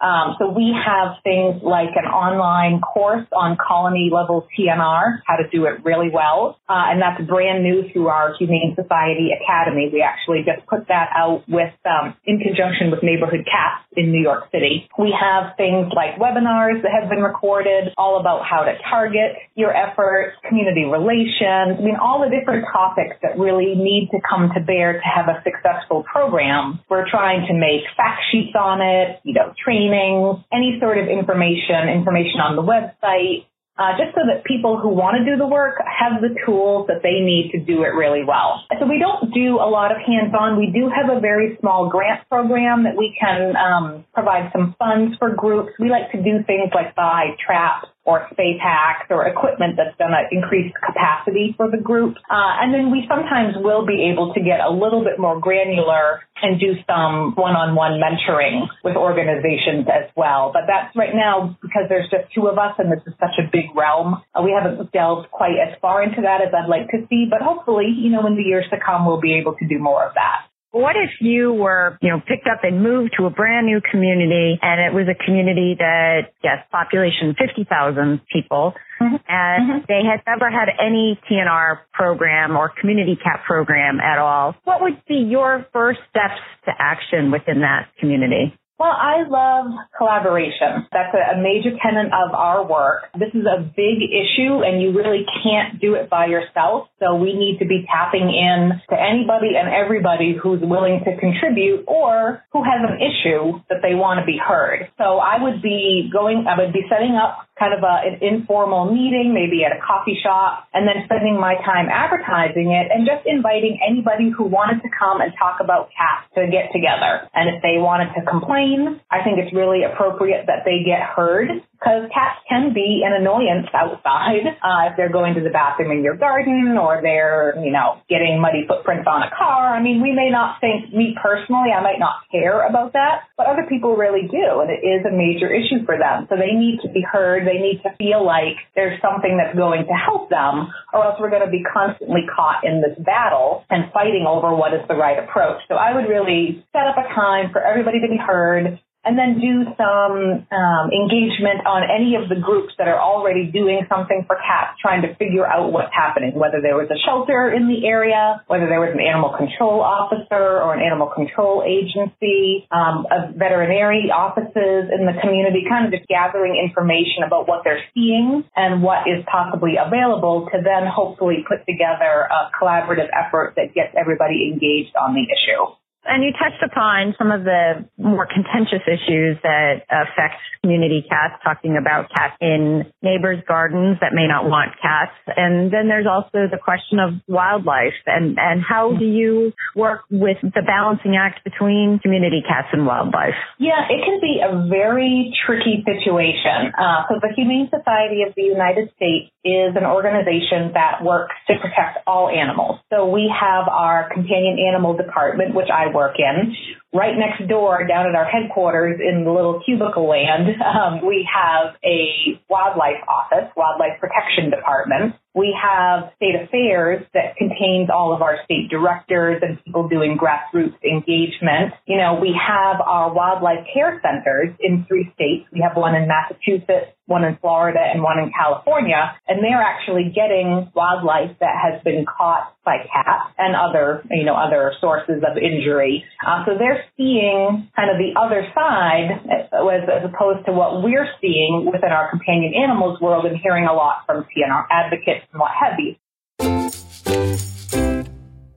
Um, 0.00 0.38
so 0.38 0.48
we 0.48 0.70
have 0.70 1.18
things 1.26 1.60
like 1.62 1.90
an 1.98 2.06
online 2.06 2.80
course 2.80 3.26
on 3.34 3.58
colony 3.58 4.10
level 4.14 4.46
TNR, 4.54 5.20
how 5.26 5.36
to 5.36 5.50
do 5.50 5.66
it 5.66 5.82
really 5.84 6.10
well, 6.14 6.58
uh, 6.68 6.94
and 6.94 7.02
that's 7.02 7.18
brand 7.26 7.64
new 7.64 7.90
through 7.92 8.06
our 8.06 8.34
Humane 8.38 8.78
Society 8.78 9.34
Academy. 9.34 9.90
We 9.92 10.00
actually 10.00 10.46
just 10.46 10.64
put 10.70 10.86
that 10.88 11.10
out 11.18 11.42
with 11.48 11.74
um, 11.84 12.14
in 12.24 12.38
conjunction 12.38 12.90
with 12.94 13.02
Neighborhood 13.02 13.44
Cats 13.44 13.82
in 13.98 14.12
New 14.12 14.22
York 14.22 14.46
City. 14.52 14.88
We 14.96 15.10
have 15.10 15.56
things 15.56 15.90
like 15.90 16.22
webinars 16.22 16.82
that 16.86 16.94
have 16.94 17.10
been 17.10 17.22
recorded, 17.22 17.90
all 17.98 18.20
about 18.20 18.46
how 18.46 18.62
to 18.62 18.78
target 18.88 19.34
your 19.56 19.74
efforts, 19.74 20.38
community 20.46 20.84
relations. 20.86 21.78
I 21.78 21.82
mean, 21.82 21.98
all 22.00 22.22
the 22.28 22.36
different 22.36 22.66
topics 22.72 23.16
that 23.22 23.38
really 23.38 23.74
need 23.74 24.08
to 24.12 24.18
come 24.20 24.50
to 24.54 24.60
bear 24.60 25.00
to 25.00 25.04
have 25.04 25.28
a 25.28 25.42
successful 25.42 26.04
program. 26.04 26.80
We're 26.88 27.08
trying 27.08 27.46
to 27.48 27.54
make 27.54 27.88
fact 27.96 28.22
sheets 28.30 28.54
on 28.58 28.80
it, 28.80 29.20
you 29.24 29.34
know, 29.34 29.54
trainings, 29.56 30.44
any 30.52 30.76
sort 30.80 30.98
of 30.98 31.08
information, 31.08 31.88
information 31.88 32.40
on 32.40 32.56
the 32.56 32.62
website, 32.62 33.48
uh, 33.78 33.94
just 33.94 34.10
so 34.10 34.26
that 34.26 34.42
people 34.42 34.76
who 34.76 34.90
want 34.90 35.14
to 35.16 35.24
do 35.24 35.38
the 35.38 35.46
work 35.46 35.78
have 35.86 36.20
the 36.20 36.34
tools 36.44 36.90
that 36.90 36.98
they 37.02 37.22
need 37.22 37.54
to 37.54 37.62
do 37.62 37.86
it 37.86 37.94
really 37.94 38.26
well. 38.26 38.66
So 38.74 38.86
we 38.86 38.98
don't 38.98 39.32
do 39.32 39.62
a 39.62 39.70
lot 39.70 39.94
of 39.94 39.98
hands-on. 40.02 40.58
We 40.58 40.74
do 40.74 40.90
have 40.90 41.14
a 41.14 41.20
very 41.20 41.56
small 41.60 41.88
grant 41.88 42.28
program 42.28 42.82
that 42.84 42.98
we 42.98 43.14
can 43.14 43.54
um, 43.54 44.04
provide 44.12 44.50
some 44.52 44.74
funds 44.78 45.14
for 45.18 45.30
groups. 45.30 45.78
We 45.78 45.90
like 45.90 46.10
to 46.10 46.18
do 46.18 46.42
things 46.42 46.74
like 46.74 46.96
buy 46.96 47.38
traps 47.38 47.86
or 48.08 48.24
spay 48.32 48.56
packs 48.56 49.04
or 49.10 49.28
equipment 49.28 49.76
that's 49.76 49.92
going 50.00 50.16
to 50.16 50.24
increase 50.32 50.72
capacity 50.80 51.52
for 51.60 51.68
the 51.68 51.76
group. 51.76 52.16
Uh, 52.24 52.64
and 52.64 52.72
then 52.72 52.90
we 52.90 53.04
sometimes 53.04 53.52
will 53.60 53.84
be 53.84 54.08
able 54.08 54.32
to 54.32 54.40
get 54.40 54.64
a 54.64 54.72
little 54.72 55.04
bit 55.04 55.20
more 55.20 55.38
granular 55.38 56.24
and 56.40 56.58
do 56.58 56.72
some 56.88 57.36
one-on-one 57.36 58.00
mentoring 58.00 58.64
with 58.82 58.96
organizations 58.96 59.84
as 59.92 60.08
well. 60.16 60.56
But 60.56 60.64
that's 60.64 60.96
right 60.96 61.12
now 61.12 61.58
because 61.60 61.84
there's 61.92 62.08
just 62.08 62.32
two 62.32 62.48
of 62.48 62.56
us 62.56 62.80
and 62.80 62.88
this 62.88 63.04
is 63.04 63.12
such 63.20 63.36
a 63.36 63.44
big 63.52 63.76
realm. 63.76 64.24
Uh, 64.32 64.40
we 64.40 64.56
haven't 64.56 64.80
delved 64.90 65.30
quite 65.30 65.60
as 65.60 65.76
far 65.82 66.02
into 66.02 66.22
that 66.22 66.40
as 66.40 66.48
I'd 66.56 66.72
like 66.72 66.88
to 66.96 67.04
see, 67.12 67.28
but 67.28 67.44
hopefully, 67.44 67.92
you 67.92 68.08
know, 68.08 68.24
in 68.26 68.40
the 68.40 68.42
years 68.42 68.64
to 68.72 68.80
come, 68.80 69.04
we'll 69.04 69.20
be 69.20 69.36
able 69.36 69.52
to 69.60 69.68
do 69.68 69.78
more 69.78 70.06
of 70.08 70.14
that. 70.14 70.48
What 70.70 70.96
if 70.96 71.10
you 71.20 71.52
were, 71.52 71.98
you 72.02 72.10
know, 72.10 72.20
picked 72.20 72.46
up 72.46 72.62
and 72.62 72.82
moved 72.82 73.14
to 73.18 73.24
a 73.24 73.30
brand 73.30 73.66
new 73.66 73.80
community 73.80 74.58
and 74.60 74.80
it 74.80 74.92
was 74.94 75.08
a 75.08 75.16
community 75.24 75.76
that, 75.78 76.32
yes, 76.44 76.58
population 76.70 77.34
50,000 77.38 78.20
people 78.30 78.74
mm-hmm. 79.00 79.16
and 79.28 79.70
mm-hmm. 79.70 79.78
they 79.88 80.02
had 80.04 80.20
never 80.26 80.50
had 80.50 80.68
any 80.78 81.18
TNR 81.30 81.78
program 81.94 82.56
or 82.56 82.70
community 82.80 83.16
cat 83.16 83.40
program 83.46 83.98
at 84.00 84.18
all? 84.18 84.56
What 84.64 84.82
would 84.82 85.02
be 85.08 85.26
your 85.28 85.66
first 85.72 86.00
steps 86.10 86.40
to 86.66 86.72
action 86.78 87.30
within 87.30 87.60
that 87.60 87.88
community? 87.98 88.54
Well, 88.78 88.94
I 88.94 89.26
love 89.26 89.74
collaboration. 89.98 90.86
That's 90.92 91.10
a, 91.10 91.42
major 91.42 91.74
tenet 91.82 92.12
of 92.14 92.34
our 92.34 92.62
work. 92.62 93.10
This 93.18 93.34
is 93.34 93.42
a 93.42 93.58
big 93.58 93.98
issue 94.06 94.62
and 94.62 94.80
you 94.80 94.94
really 94.94 95.26
can't 95.42 95.80
do 95.80 95.94
it 95.94 96.08
by 96.08 96.26
yourself. 96.26 96.88
So 97.00 97.16
we 97.16 97.34
need 97.34 97.58
to 97.58 97.66
be 97.66 97.86
tapping 97.90 98.30
in 98.30 98.78
to 98.90 98.94
anybody 98.94 99.58
and 99.58 99.66
everybody 99.66 100.36
who's 100.40 100.60
willing 100.62 101.02
to 101.04 101.18
contribute 101.18 101.84
or 101.86 102.44
who 102.52 102.62
has 102.62 102.86
an 102.86 103.02
issue 103.02 103.58
that 103.68 103.82
they 103.82 103.94
want 103.94 104.20
to 104.20 104.26
be 104.26 104.38
heard. 104.38 104.90
So 104.98 105.18
I 105.18 105.42
would 105.42 105.60
be 105.60 106.10
going, 106.12 106.46
I 106.46 106.62
would 106.62 106.72
be 106.72 106.86
setting 106.88 107.18
up 107.18 107.47
kind 107.58 107.74
of 107.74 107.82
a, 107.82 107.94
an 108.06 108.22
informal 108.22 108.86
meeting, 108.86 109.34
maybe 109.34 109.66
at 109.66 109.74
a 109.74 109.80
coffee 109.82 110.16
shop, 110.22 110.70
and 110.72 110.86
then 110.86 111.02
spending 111.04 111.34
my 111.38 111.58
time 111.66 111.90
advertising 111.90 112.70
it 112.70 112.88
and 112.94 113.04
just 113.04 113.26
inviting 113.26 113.82
anybody 113.82 114.30
who 114.30 114.46
wanted 114.46 114.80
to 114.82 114.88
come 114.94 115.20
and 115.20 115.34
talk 115.34 115.58
about 115.60 115.90
cats 115.90 116.30
to 116.38 116.46
get 116.46 116.70
together. 116.70 117.26
And 117.34 117.50
if 117.50 117.62
they 117.62 117.82
wanted 117.82 118.14
to 118.14 118.22
complain, 118.22 119.00
I 119.10 119.26
think 119.26 119.42
it's 119.42 119.52
really 119.52 119.82
appropriate 119.82 120.46
that 120.46 120.62
they 120.62 120.86
get 120.86 121.02
heard 121.02 121.50
because 121.78 122.10
cats 122.10 122.42
can 122.48 122.74
be 122.74 123.06
an 123.06 123.14
annoyance 123.14 123.70
outside 123.70 124.42
uh, 124.62 124.90
if 124.90 124.96
they're 124.98 125.14
going 125.14 125.34
to 125.34 125.42
the 125.42 125.50
bathroom 125.50 125.94
in 125.94 126.02
your 126.02 126.16
garden 126.16 126.74
or 126.74 126.98
they're, 127.02 127.54
you 127.62 127.70
know, 127.70 128.02
getting 128.10 128.42
muddy 128.42 128.66
footprints 128.66 129.06
on 129.06 129.22
a 129.22 129.30
car. 129.30 129.74
I 129.74 129.82
mean, 129.82 130.02
we 130.02 130.10
may 130.10 130.30
not 130.30 130.58
think, 130.60 130.92
me 130.92 131.14
personally, 131.14 131.70
I 131.70 131.82
might 131.82 132.02
not 132.02 132.26
care 132.30 132.66
about 132.66 132.94
that, 132.94 133.30
but 133.36 133.46
other 133.46 133.66
people 133.68 133.94
really 133.94 134.26
do, 134.26 134.58
and 134.58 134.70
it 134.70 134.82
is 134.82 135.06
a 135.06 135.14
major 135.14 135.46
issue 135.46 135.86
for 135.86 135.96
them. 135.96 136.26
So 136.28 136.34
they 136.34 136.50
need 136.54 136.82
to 136.82 136.90
be 136.90 137.00
heard. 137.00 137.46
They 137.48 137.56
need 137.56 137.80
to 137.82 137.96
feel 137.96 138.20
like 138.20 138.60
there's 138.76 139.00
something 139.00 139.40
that's 139.40 139.56
going 139.56 139.88
to 139.88 139.96
help 139.96 140.28
them, 140.28 140.68
or 140.92 141.04
else 141.04 141.16
we're 141.18 141.32
going 141.32 141.44
to 141.44 141.50
be 141.50 141.64
constantly 141.64 142.28
caught 142.28 142.60
in 142.62 142.84
this 142.84 142.92
battle 143.00 143.64
and 143.70 143.90
fighting 143.92 144.26
over 144.28 144.54
what 144.54 144.74
is 144.74 144.84
the 144.86 144.94
right 144.94 145.16
approach. 145.16 145.64
So 145.68 145.74
I 145.80 145.96
would 145.96 146.04
really 146.04 146.62
set 146.76 146.84
up 146.84 147.00
a 147.00 147.08
time 147.14 147.48
for 147.50 147.64
everybody 147.64 148.00
to 148.04 148.08
be 148.08 148.20
heard, 148.20 148.78
and 149.08 149.16
then 149.16 149.40
do 149.40 149.64
some 149.80 150.44
um, 150.52 150.86
engagement 150.92 151.64
on 151.64 151.80
any 151.88 152.12
of 152.20 152.28
the 152.28 152.36
groups 152.36 152.76
that 152.76 152.92
are 152.92 153.00
already 153.00 153.48
doing 153.48 153.88
something 153.88 154.28
for 154.28 154.36
cats, 154.36 154.76
trying 154.84 155.00
to 155.00 155.16
figure 155.16 155.48
out 155.48 155.72
what's 155.72 155.88
happening, 155.96 156.36
whether 156.36 156.60
there 156.60 156.76
was 156.76 156.92
a 156.92 157.00
shelter 157.08 157.48
in 157.48 157.72
the 157.72 157.88
area, 157.88 158.44
whether 158.52 158.68
there 158.68 158.84
was 158.84 158.92
an 158.92 159.00
animal 159.00 159.32
control 159.32 159.80
officer 159.80 160.60
or 160.60 160.76
an 160.76 160.84
animal 160.84 161.08
control 161.08 161.64
agency, 161.64 162.68
um, 162.68 163.08
veterinary 163.32 164.12
offices 164.12 164.92
in 164.92 165.08
the 165.08 165.16
community, 165.24 165.64
kind 165.64 165.88
of 165.88 165.90
just 165.96 166.04
gathering 166.04 166.60
information 166.60 167.24
about 167.24 167.48
what 167.48 167.64
they're 167.64 167.80
seeing 167.96 168.44
and 168.52 168.84
what 168.84 169.08
is 169.08 169.24
possibly 169.24 169.80
available 169.80 170.52
to 170.52 170.60
then 170.60 170.84
hopefully 170.84 171.48
put 171.48 171.64
together 171.64 172.28
a 172.28 172.52
collaborative 172.52 173.08
effort 173.08 173.56
that 173.56 173.72
gets 173.72 173.96
everybody 173.96 174.52
engaged 174.52 174.92
on 175.00 175.16
the 175.16 175.24
issue. 175.24 175.64
And 176.08 176.24
you 176.24 176.32
touched 176.32 176.62
upon 176.64 177.14
some 177.18 177.30
of 177.30 177.44
the 177.44 177.84
more 177.98 178.26
contentious 178.26 178.80
issues 178.88 179.36
that 179.44 179.84
affect 179.92 180.40
community 180.62 181.04
cats, 181.04 181.36
talking 181.44 181.76
about 181.76 182.08
cats 182.08 182.34
in 182.40 182.88
neighbors' 183.02 183.44
gardens 183.46 183.98
that 184.00 184.16
may 184.16 184.26
not 184.26 184.48
want 184.48 184.72
cats. 184.80 185.12
And 185.36 185.70
then 185.70 185.88
there's 185.88 186.08
also 186.08 186.48
the 186.48 186.56
question 186.56 186.98
of 186.98 187.20
wildlife 187.28 187.94
and, 188.06 188.38
and 188.40 188.64
how 188.64 188.96
do 188.96 189.04
you 189.04 189.52
work 189.76 190.02
with 190.10 190.38
the 190.40 190.64
balancing 190.64 191.14
act 191.14 191.44
between 191.44 192.00
community 192.02 192.40
cats 192.40 192.68
and 192.72 192.86
wildlife? 192.86 193.36
Yeah, 193.58 193.84
it 193.92 194.00
can 194.00 194.18
be 194.20 194.40
a 194.40 194.66
very 194.68 195.36
tricky 195.44 195.84
situation. 195.84 196.72
Uh, 196.72 197.04
so 197.08 197.20
the 197.20 197.36
Humane 197.36 197.68
Society 197.68 198.24
of 198.24 198.32
the 198.34 198.48
United 198.48 198.88
States 198.96 199.28
is 199.44 199.76
an 199.76 199.84
organization 199.84 200.72
that 200.72 201.04
works 201.04 201.36
to 201.48 201.54
protect 201.60 202.00
all 202.06 202.28
animals. 202.32 202.80
So 202.88 203.06
we 203.08 203.28
have 203.28 203.68
our 203.68 204.08
companion 204.08 204.56
animal 204.58 204.96
department, 204.96 205.54
which 205.54 205.68
I 205.68 205.92
work 205.92 205.97
in. 206.06 206.54
Right 206.94 207.14
next 207.18 207.48
door, 207.48 207.86
down 207.86 208.06
at 208.08 208.14
our 208.14 208.24
headquarters 208.24 209.00
in 209.00 209.24
the 209.24 209.30
little 209.30 209.60
cubicle 209.64 210.08
land, 210.08 210.48
um, 210.62 211.04
we 211.06 211.28
have 211.28 211.74
a 211.84 212.40
wildlife 212.48 213.02
office, 213.08 213.50
wildlife 213.56 214.00
protection 214.00 214.50
department. 214.50 215.14
We 215.38 215.54
have 215.54 216.10
state 216.16 216.34
affairs 216.34 217.06
that 217.14 217.36
contains 217.36 217.90
all 217.94 218.12
of 218.12 218.22
our 218.22 218.38
state 218.44 218.70
directors 218.70 219.40
and 219.40 219.62
people 219.64 219.86
doing 219.86 220.18
grassroots 220.18 220.74
engagement. 220.82 221.74
You 221.86 221.96
know, 221.96 222.18
we 222.20 222.34
have 222.34 222.80
our 222.80 223.14
wildlife 223.14 223.64
care 223.72 224.02
centers 224.02 224.56
in 224.58 224.84
three 224.88 225.12
states. 225.14 225.46
We 225.52 225.60
have 225.60 225.76
one 225.76 225.94
in 225.94 226.08
Massachusetts, 226.08 226.90
one 227.06 227.22
in 227.22 227.38
Florida, 227.40 227.78
and 227.78 228.02
one 228.02 228.18
in 228.18 228.32
California. 228.34 229.14
And 229.28 229.38
they're 229.38 229.62
actually 229.62 230.10
getting 230.10 230.72
wildlife 230.74 231.38
that 231.38 231.54
has 231.54 231.82
been 231.84 232.04
caught 232.04 232.58
by 232.64 232.84
cats 232.84 233.32
and 233.38 233.56
other, 233.56 234.04
you 234.10 234.24
know, 234.24 234.34
other 234.34 234.72
sources 234.80 235.24
of 235.24 235.38
injury. 235.38 236.04
Uh, 236.20 236.44
so 236.44 236.52
they're 236.58 236.84
seeing 236.98 237.70
kind 237.72 237.88
of 237.88 237.96
the 237.96 238.12
other 238.12 238.44
side 238.52 239.24
as, 239.24 239.82
as 239.88 240.04
opposed 240.04 240.44
to 240.44 240.52
what 240.52 240.82
we're 240.82 241.08
seeing 241.20 241.70
within 241.72 241.88
our 241.88 242.10
companion 242.10 242.52
animals 242.52 243.00
world 243.00 243.24
and 243.24 243.38
hearing 243.40 243.64
a 243.64 243.72
lot 243.72 244.04
from 244.04 244.26
TNR 244.28 244.66
advocates 244.70 245.24
what 245.32 245.50
have. 245.60 245.78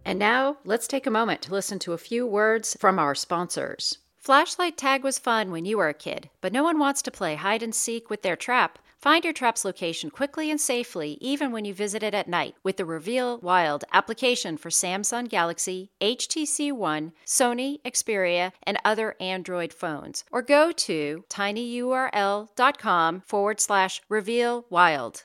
And 0.05 0.19
now 0.19 0.57
let's 0.65 0.87
take 0.87 1.07
a 1.07 1.11
moment 1.11 1.41
to 1.43 1.53
listen 1.53 1.79
to 1.79 1.93
a 1.93 1.97
few 1.97 2.27
words 2.27 2.75
from 2.79 2.99
our 2.99 3.15
sponsors. 3.15 3.99
Flashlight 4.17 4.77
tag 4.77 5.03
was 5.03 5.17
fun 5.17 5.51
when 5.51 5.65
you 5.65 5.77
were 5.77 5.89
a 5.89 5.93
kid, 5.95 6.29
but 6.41 6.53
no 6.53 6.63
one 6.63 6.77
wants 6.77 7.01
to 7.03 7.11
play 7.11 7.35
hide 7.35 7.63
and 7.63 7.73
seek 7.73 8.09
with 8.09 8.21
their 8.21 8.35
trap. 8.35 8.77
Find 8.99 9.23
your 9.23 9.33
trap's 9.33 9.65
location 9.65 10.11
quickly 10.11 10.51
and 10.51 10.61
safely, 10.61 11.17
even 11.21 11.51
when 11.51 11.65
you 11.65 11.73
visit 11.73 12.03
it 12.03 12.13
at 12.13 12.27
night, 12.27 12.53
with 12.61 12.77
the 12.77 12.85
Reveal 12.85 13.39
Wild 13.39 13.83
application 13.93 14.57
for 14.57 14.69
Samsung 14.69 15.27
Galaxy, 15.27 15.89
HTC 16.01 16.71
One, 16.71 17.13
Sony, 17.25 17.81
Xperia, 17.81 18.51
and 18.61 18.77
other 18.85 19.15
Android 19.19 19.73
phones. 19.73 20.23
Or 20.31 20.43
go 20.43 20.71
to 20.71 21.23
tinyurl.com 21.29 23.21
forward 23.21 23.59
slash 23.59 24.01
reveal 24.07 24.65
wild 24.69 25.23